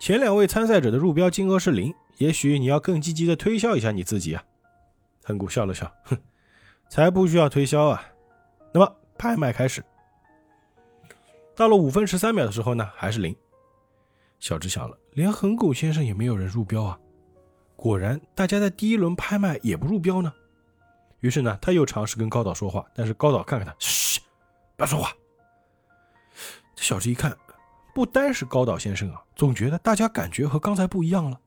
[0.00, 4.44] 前两位参赛者的入标金额是零，也许你要更积极的推销一下你自己啊。”
[5.24, 6.18] 恒谷笑了笑：“哼，
[6.88, 8.04] 才不需要推销啊。”
[8.74, 9.82] 那么拍卖开始。
[11.56, 13.34] 到了五分十三秒的时候呢，还是零。
[14.40, 16.98] 小智想了，连横狗先生也没有人入标啊！
[17.76, 20.32] 果然，大家在第一轮拍卖也不入标呢。
[21.20, 24.20] 于是呢，他又尝试跟高岛说话，但是高岛看看他，嘘，
[24.76, 25.12] 不要说话。
[26.74, 27.34] 这小智一看，
[27.94, 31.40] 不单是高岛先生啊，总觉得大家感觉和刚才不一样了。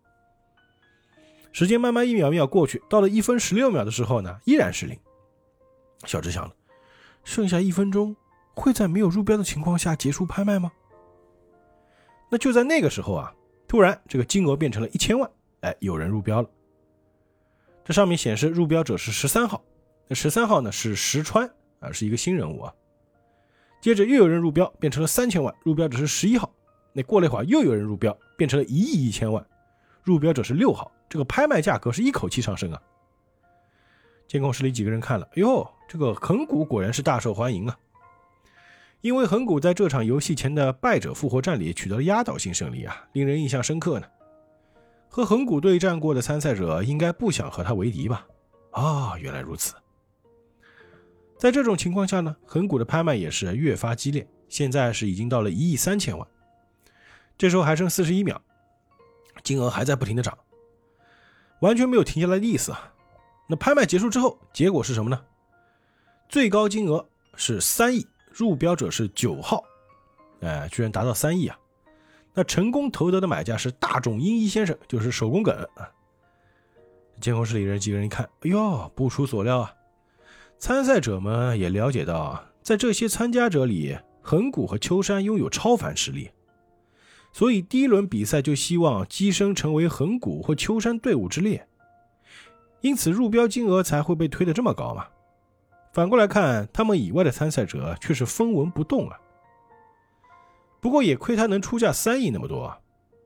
[1.51, 4.97] 时间慢慢一秒一秒过去，到了一分十六秒的时候呢，依然是零。
[6.05, 6.55] 小智想了，
[7.23, 8.15] 剩下一分钟。
[8.57, 10.71] 会在没有入标的情况下结束拍卖吗？
[12.29, 13.33] 那就在那个时候啊，
[13.67, 15.29] 突然这个金额变成了一千万，
[15.61, 16.49] 哎，有人入标了。
[17.85, 19.63] 这上面显示入标者是十三号，
[20.07, 21.49] 那十三号呢是石川
[21.79, 22.73] 啊，是一个新人物啊。
[23.79, 26.51] 接着又有人入标，变成了三千万，入标者是十一号。
[26.91, 29.45] 那过了一会儿又有人入标，变成了一亿一千万，
[30.03, 30.91] 入标者是六号。
[31.07, 32.81] 这个拍卖价格是一口气上升啊。
[34.27, 37.77] 监控室里几个人看了，哎呦，这个恒古果然是大受欢迎啊。
[39.01, 44.07] 因为恒谷在这场游戏前的败者复活战里取得了压倒性胜利啊，令人印象深刻呢。
[45.07, 48.27] 和恒谷对战过的参赛者应该不想和他为敌吧？
[48.71, 49.75] 啊，原来如此。
[51.37, 56.27] 在这种情况下呢，恒谷的拍卖也是越发激烈，现在是已经到了一亿三千万。
[57.37, 58.41] 这时候还剩四十一秒，
[59.43, 60.35] 金额还在不停的涨，
[61.61, 62.91] 完全没有停下来的意思啊。
[63.47, 65.23] 那拍卖结束之后，结果是什么呢？
[66.27, 68.05] 最高金额是三亿。
[68.37, 69.63] 入标者是九号，
[70.41, 71.57] 哎，居然达到三亿啊！
[72.35, 75.67] 那成功投得的买家是大冢英一先生，就是手工梗。
[77.19, 79.73] 监控室里人几个人一看，哎呦，不出所料啊！
[80.59, 86.29] 参赛者们也了解到啊，在这些参加者里，横谷和秋山拥有超凡实力，
[87.33, 91.67] 所以第一轮比赛就希望跻身成为横谷或秋山队伍之列，
[92.81, 95.07] 因此入标金额才会被推得这么高嘛。
[95.97, 99.19] 反过来看，他们以外的参赛者却是分文不动啊。
[100.79, 102.71] 不过也亏他能出价三亿那么多，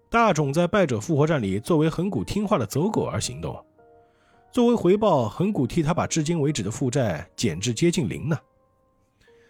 [0.10, 3.62] 大冢在败者复活战里作为横谷听话的走狗而行动，
[4.54, 8.40] 作为回报，横谷替他把至今为止的负债减至接近零呢。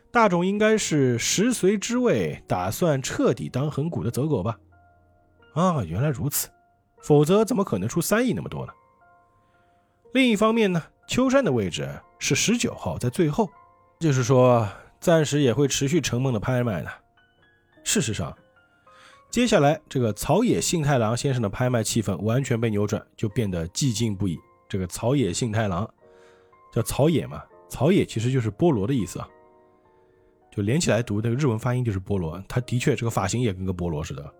[0.09, 4.57] 大冢应该是食髓知味，打算彻底当横谷的走狗吧？
[5.53, 6.49] 啊，原来如此。
[7.03, 8.73] 否则怎么可能出三亿那么多呢？
[10.11, 11.87] 另一方面呢，秋山的位置
[12.21, 13.49] 是十九号，在最后，
[13.99, 14.69] 就是说
[14.99, 16.89] 暂时也会持续沉闷的拍卖呢。
[17.83, 18.37] 事实上，
[19.31, 24.37] 接下来这个草野幸太郎先生的拍卖气氛完全被扭转，就变得寂静不已。
[24.69, 25.91] 这个草野幸太郎
[26.71, 29.27] 叫草野嘛，草野其实就是菠萝的意思啊，
[30.51, 32.39] 就连起来读那个日文发音就是菠萝。
[32.47, 34.31] 他的确这个发型也跟个菠萝似的，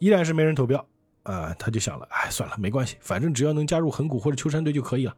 [0.00, 0.84] 依然是没人投标
[1.22, 5.16] 啊，他就想了，哎，算了，没关系，反正只要能加入横谷或者秋山队就可以了。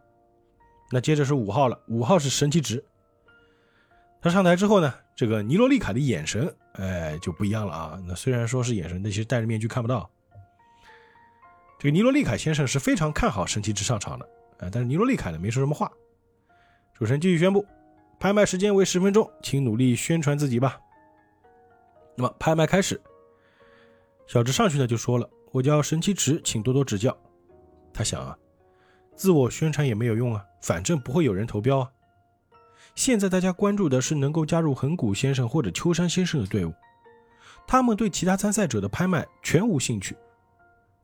[0.91, 2.82] 那接着是五号了，五号是神奇值。
[4.20, 8.03] 他上台之后呢，这个尼罗利卡的眼神，哎，就不一样了啊。
[8.07, 10.11] 那虽然说是眼神，但其实戴着面具看不到。
[11.78, 14.28] 这个尼罗利卡先生是非常看好神奇值上场的，
[14.59, 15.93] 哎，但是尼罗利卡呢没说什么话。
[16.95, 17.64] 主持人继续宣布，
[18.18, 20.80] 拍卖时间为十分钟，请努力宣传自己吧。
[22.16, 23.01] 那么拍卖开始，
[24.26, 27.16] 小智上去呢就说了：“我叫神奇池，请多多指教。”
[27.95, 28.36] 他想啊，
[29.19, 31.91] 自我宣传也没有用啊，反正不会有人投标啊。
[32.95, 36.73] 现在大家关注的是能够加入横谷先生或者秋山先生的队伍，
[37.66, 40.16] 他们对其他参赛者的拍卖全无兴趣。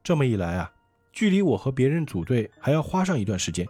[0.03, 0.73] 这么一来啊，
[1.13, 3.67] 距离我和别人组队还要花上一段时间。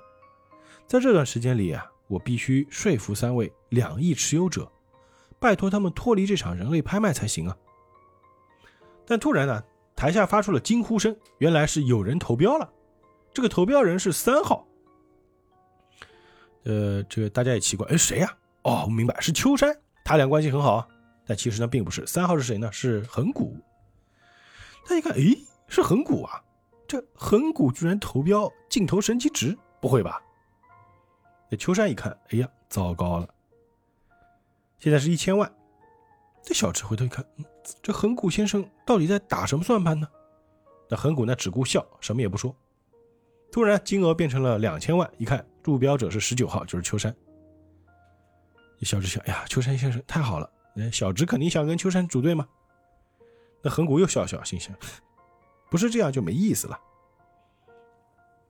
[0.86, 4.70] 在这段时间里啊，我必须说服三位两亿持有者，
[5.38, 7.56] 拜托他们脱离这场人类拍卖才行啊。
[9.06, 9.64] 但突然呢，
[9.96, 12.70] 台下发出了惊呼声，原来是有人投标了。
[13.34, 14.66] 这个投标人是三号。
[16.62, 18.34] 呃，这个大家也奇怪，哎，谁呀？
[18.62, 20.88] 哦，我明白，是秋山，他俩关系很好啊。
[21.26, 22.06] 但其实呢，并不是。
[22.06, 22.70] 三号是谁呢？
[22.70, 23.56] 是横谷。
[24.86, 25.36] 他一看，哎，
[25.68, 26.42] 是横谷啊！
[26.86, 30.22] 这横谷居然投标镜头神奇值，不会吧？
[31.50, 33.28] 那秋山一看，哎呀，糟糕了！
[34.78, 35.52] 现在是一千万。
[36.42, 37.24] 这小池回头一看，
[37.82, 40.06] 这横谷先生到底在打什么算盘呢？
[40.88, 42.54] 那横谷呢，只顾笑，什么也不说。
[43.54, 45.46] 突然，金额变成了两千万，一看。
[45.62, 47.14] 入标者是十九号，就是秋山。
[48.80, 50.50] 小直想，哎呀，秋山先生太好了，
[50.90, 52.48] 小直肯定想跟秋山组队吗？
[53.62, 54.74] 那横谷又笑笑，心想，
[55.70, 56.76] 不是这样就没意思了。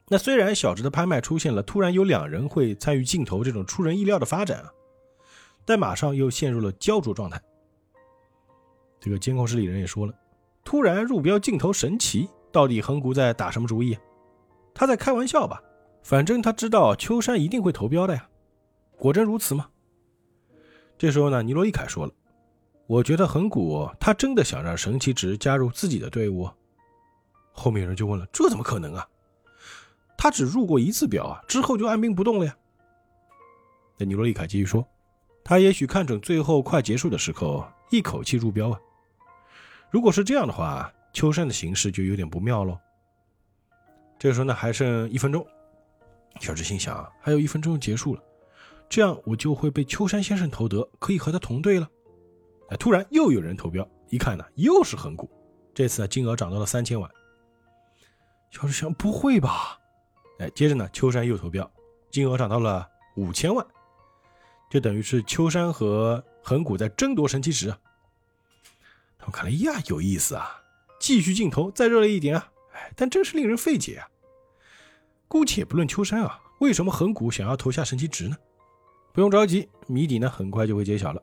[0.09, 4.73] 那虽然小直的拍卖出现了突然有两人会参与镜头这种出人意料的发展啊，
[5.67, 7.39] 但马上又陷入了焦灼状态。
[8.99, 10.15] 这个监控室里人也说了，
[10.65, 13.95] 突然入标镜头神奇，到底横谷在打什么主意？
[14.75, 15.62] 他在开玩笑吧？
[16.03, 18.29] 反正他知道秋山一定会投标的呀，
[18.99, 19.68] 果真如此吗？
[20.99, 22.12] 这时候呢，尼罗伊凯说了
[22.87, 26.47] ：“我觉得恒古他真的想让神奇值加入自己的队伍。”
[27.53, 29.09] 后面有人就问了：“这怎么可能啊？
[30.18, 32.55] 他只入过一次标啊，之后就按兵不动了呀？”
[33.97, 34.87] 那尼罗伊凯继续说
[35.43, 38.79] ：“他也许看准最后快结束的时候，一口气入标啊。
[39.91, 42.79] 如果是这样的话，秋山的形势就有点不妙喽。”
[44.25, 45.47] 这时候呢，还剩一分钟。
[46.41, 48.22] 小智心想，还有一分钟就结束了，
[48.89, 51.87] 这样我就会被秋山先生投得，可以和他同队了。
[52.70, 55.31] 哎，突然又有人投标，一看呢，又是横谷，
[55.75, 57.11] 这次啊金额涨到了三千万。
[58.51, 59.79] 小智想，不会吧？
[60.39, 61.70] 哎，接着呢，秋山又投标，
[62.11, 63.66] 金额涨到了五千万，
[64.70, 67.79] 就等于是秋山和横谷在争夺神奇石啊。
[69.18, 70.62] 他们看了，呀，有意思啊，
[70.99, 72.51] 继续镜头，再热烈一点啊！
[72.72, 74.09] 哎，但真是令人费解啊。
[75.35, 78.37] 姑且不论秋山啊，为什么横谷想要投下神奇值呢？
[79.12, 81.20] 不用着急，谜底呢很快就会揭晓了。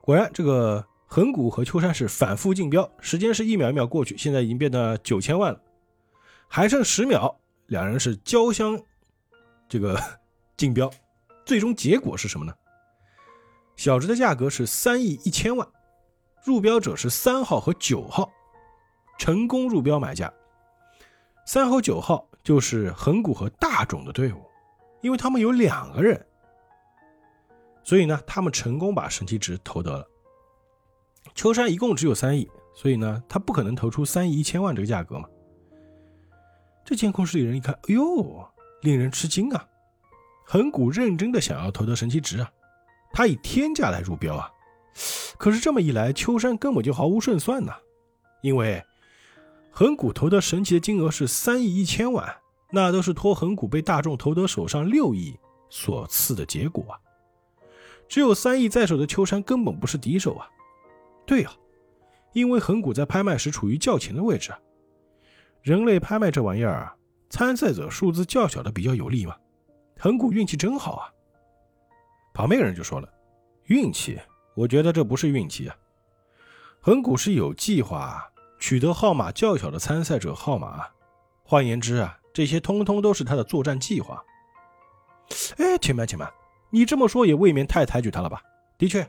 [0.00, 5.60] 果然，这个横谷和秋山是反复竞标，时间是一秒一秒过去，现在已经变得九千万了，
[6.48, 8.80] 还剩十秒，两人是交相
[9.68, 10.00] 这个
[10.56, 10.90] 竞标，
[11.44, 12.54] 最终结果是什么呢？
[13.76, 15.68] 小值的价格是三亿一千万，
[16.42, 18.32] 入标者是三号和九号，
[19.18, 20.32] 成功入标买家，
[21.44, 22.26] 三号九号。
[22.44, 24.44] 就是横谷和大冢的队伍，
[25.00, 26.26] 因为他们有两个人，
[27.82, 30.06] 所以呢，他们成功把神奇值投得了。
[31.34, 35.26] 秋山一共只有三亿，所以呢，他不可能投出三亿一千万这个价格嘛。
[36.84, 38.46] 这监控室里人一看，哎呦，
[38.82, 39.66] 令人吃惊啊！
[40.44, 42.52] 横谷认真的想要投得神奇值啊，
[43.10, 44.50] 他以天价来入标啊。
[45.38, 47.74] 可是这么一来，秋山根本就毫无胜算呐，
[48.42, 48.84] 因为。
[49.76, 52.32] 恒古投得神奇的金额是三亿一千万，
[52.70, 55.36] 那都是托恒古被大众投得手上六亿
[55.68, 56.94] 所赐的结果啊！
[58.06, 60.46] 只有三亿在手的秋山根本不是敌手啊！
[61.26, 61.50] 对呀，
[62.34, 64.58] 因为恒古在拍卖时处于较前的位置啊。
[65.60, 66.96] 人类拍卖这玩意儿啊，
[67.28, 69.36] 参赛者数字较小的比较有利嘛。
[69.98, 71.10] 恒古运气真好啊！
[72.32, 73.08] 旁边有人就说了
[73.66, 74.20] ：“运气？
[74.54, 75.76] 我觉得这不是运气啊，
[76.80, 78.24] 恒古是有计划。”
[78.66, 80.86] 取得号码较小的参赛者号码。
[81.42, 84.24] 换言之啊，这些通通都是他的作战计划。
[85.58, 86.32] 哎，且慢且慢，
[86.70, 88.40] 你这么说也未免太抬举他了吧？
[88.78, 89.06] 的确，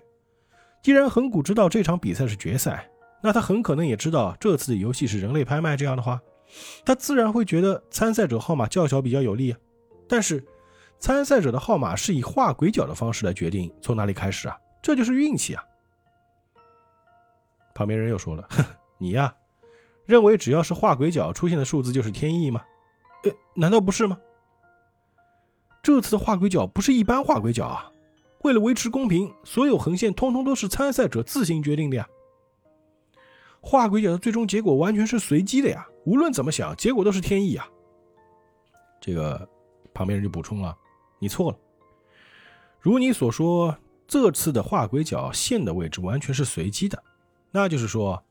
[0.82, 2.91] 既然横谷知道这场比赛是决赛，
[3.22, 5.78] 那他很可能也知道这次的游戏是人类拍卖。
[5.78, 6.20] 这样的话，
[6.86, 9.58] 他自然会觉得参赛者号码较小比较有利啊。
[10.10, 10.45] 但是，
[10.99, 15.64] 参赛者的号码是以画鬼脚的方式来决定从哪里开始啊，这就是运气啊。
[17.74, 18.62] 旁边人又说了：“哼
[18.99, 19.34] 你呀，
[20.06, 22.64] 认为只要是画鬼角出现的数字就是天意吗？
[23.24, 24.18] 呃，难道不是吗？
[25.82, 27.91] 这次的画鬼角不是一般画鬼角啊，
[28.43, 32.08] 为了维持公平，所有横线通通都是参赛者自行决定的呀。
[33.62, 37.68] 画鬼角的最终结果完全是随机的呀，无论怎么想，结果都是天意啊。
[39.01, 39.47] 这个。”
[39.95, 40.78] 旁边人就补充了
[41.20, 41.58] ：“你错了，
[42.82, 43.74] 如你所说，
[44.06, 47.01] 这次的画鬼角线的位置完全是随机的，
[47.49, 48.22] 那就是说，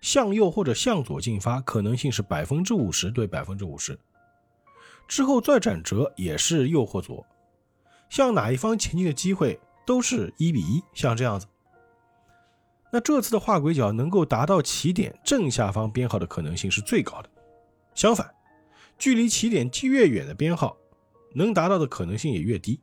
[0.00, 3.98] 向右或者向左进发可能性是百分之五十对百分之五十，
[5.06, 7.24] 之后再转折也是右或左，
[8.08, 11.46] 向哪一方前进的机会都是一比一，像这样子。
[12.92, 17.30] 那这次的画轨角能够达到起点正下方编号的可能性是最高的，
[17.94, 18.34] 相反，
[18.98, 20.76] 距离起点越远的编号。”
[21.32, 22.80] 能达到的可能性也越低。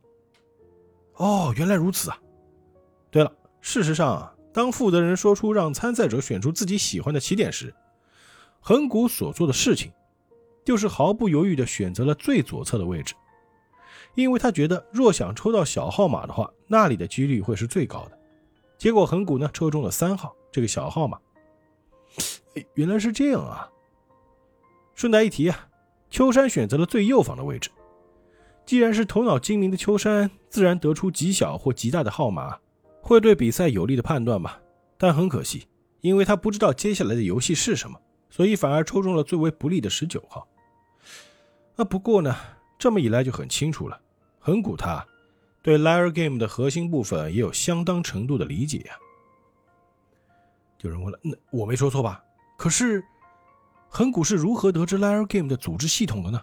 [1.16, 2.18] 哦，原来如此啊！
[3.10, 7.74] 对了，事实上啊，当负责人说出让参赛者选出自己喜欢的起点时，
[8.60, 9.92] 横谷所做的事情
[10.64, 13.14] 就是毫不犹豫地选择了最左侧的位置，
[14.14, 18.18] 因为他觉得若想抽到小号码的话，那里的几率会是最高的。
[18.76, 21.18] 结果横谷呢抽中了三号这个小号码。
[22.74, 23.70] 原来是这样啊！
[24.94, 25.68] 顺带一提啊，
[26.10, 27.70] 秋山选择了最右方的位置。
[28.66, 32.58] 既然是头脑精明的秋山，自然得出极小或极大的号码，
[33.08, 34.60] 会对比赛有利的判断吧。
[34.98, 35.66] 但很可惜，
[36.02, 37.98] 因为他不知道接下来的游戏是什么，
[38.28, 40.46] 所以反而抽中了最为不利的十九号。
[41.76, 42.36] 啊，不过呢，
[42.78, 43.98] 这么一来就很清楚了，
[44.38, 45.06] 横谷他
[45.62, 48.92] 对 Liar Game 的核心部分也有相当程度的理解呀。
[50.82, 52.22] 有人问了，那我没说错吧？
[52.58, 53.02] 可是，
[53.88, 56.42] 横谷是如何得知 Liar Game 的组织系统的呢？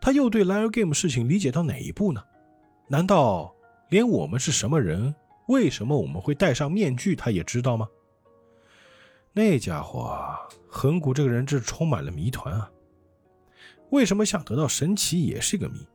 [0.00, 2.22] 他又对 Liar Game 事情理解到哪一步呢？
[2.88, 3.54] 难道
[3.90, 5.14] 连我们是什么人，
[5.46, 7.88] 为什么我们会戴上面具，他也知道吗？
[9.32, 10.36] 那家伙
[10.68, 12.70] 横谷这个人，这充满了谜团啊！
[13.90, 15.86] 为什么想得到神奇也是个谜？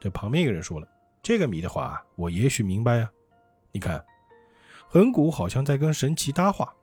[0.00, 0.88] 这旁边一个人说了
[1.22, 3.10] ：“这个谜的话，我也许明白呀。
[3.72, 4.04] 你看，
[4.88, 6.74] 横谷好像在跟神奇搭话。”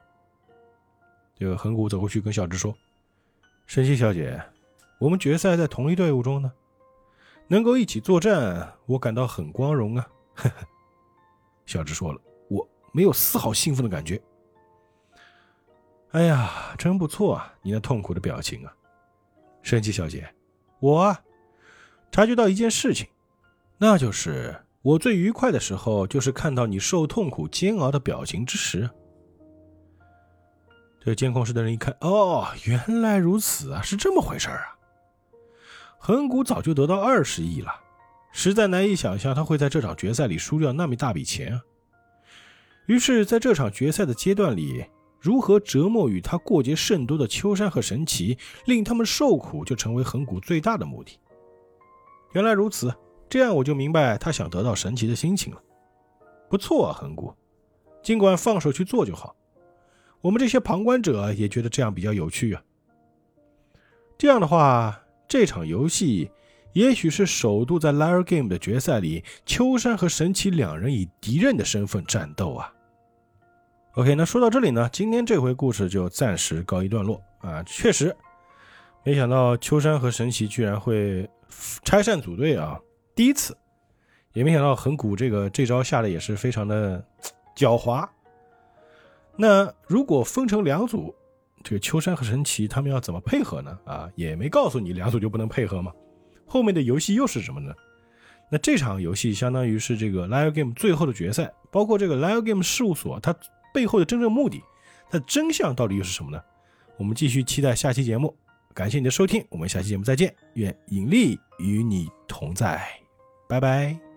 [1.36, 2.76] 这个横谷走过去跟小智说
[3.68, 4.42] ：“神奇小姐。”
[4.98, 6.52] 我们决赛在同一队伍中呢，
[7.48, 10.08] 能够一起作战，我感到很光荣啊！
[10.36, 10.68] 呵呵，
[11.72, 12.20] 小智说了，
[12.50, 14.22] 我没有丝毫兴奋的感觉。
[16.12, 18.74] 哎呀，真不错啊，你那痛苦的表情啊！
[19.62, 20.30] 神奇小姐，
[20.82, 21.22] 我啊，
[22.12, 23.08] 察觉到一件事情，
[23.78, 28.90] 那就是我最愉快的时候，就是看到你受痛苦煎熬的表情之时。
[31.00, 34.78] 这监控室的人一看，哦，原来如此啊，是这么回事啊！
[35.98, 37.72] 横谷早就得到二十亿了，
[38.32, 41.62] 实在难以想象他会在这场决赛里输掉那么一大笔钱啊！
[42.88, 44.86] 于是，在这场决赛的阶段里，
[45.20, 51.20] 如何折磨与他过节甚多的秋山和神奇，令他们受苦，就成为横谷最大的目的。
[52.34, 52.94] 原来如此，
[53.30, 55.62] 这样我就明白他想得到神奇的心情了。
[56.50, 57.34] 不错啊，横谷，
[58.02, 59.36] 尽管放手去做就好。
[60.22, 62.64] 我们这些旁观者也觉得这样比较有趣啊。
[64.18, 64.98] 这样的话。
[65.28, 66.30] 这场游戏
[66.74, 72.74] 也许是首度在 Liar Game 的决赛里，秋山和神奇两人以敌人的身份战斗啊。
[73.96, 77.62] OK，那说到这里呢，今天这回故事就暂时告一段落啊。
[77.64, 78.16] 确实，
[79.04, 81.30] 没想到秋山和神奇居然会
[81.84, 82.80] 拆散组队啊，
[83.14, 83.58] 第一次，
[84.32, 87.06] 也没想到横谷这个这招下的也是非常的
[87.56, 88.08] 狡猾。
[89.36, 91.14] 那如果分成两组？
[91.64, 93.78] 这个秋山和神奇他们要怎么配合呢？
[93.86, 95.92] 啊，也没告诉你两组就不能配合吗？
[96.52, 97.74] 后面的游戏又是什么呢？
[98.52, 103.34] 那这场游戏相当于是这个 Live Game 最后的决赛，包括这个 Live Game 事务所它
[103.74, 104.62] 背后的真正目的，
[105.10, 106.44] 它的真相到底又是什么呢？
[106.98, 108.36] 我们继续期待下期节目。
[108.74, 112.86] 感谢你的收听，我们下期节目再见，愿引力与你同在，
[113.48, 114.11] 拜拜。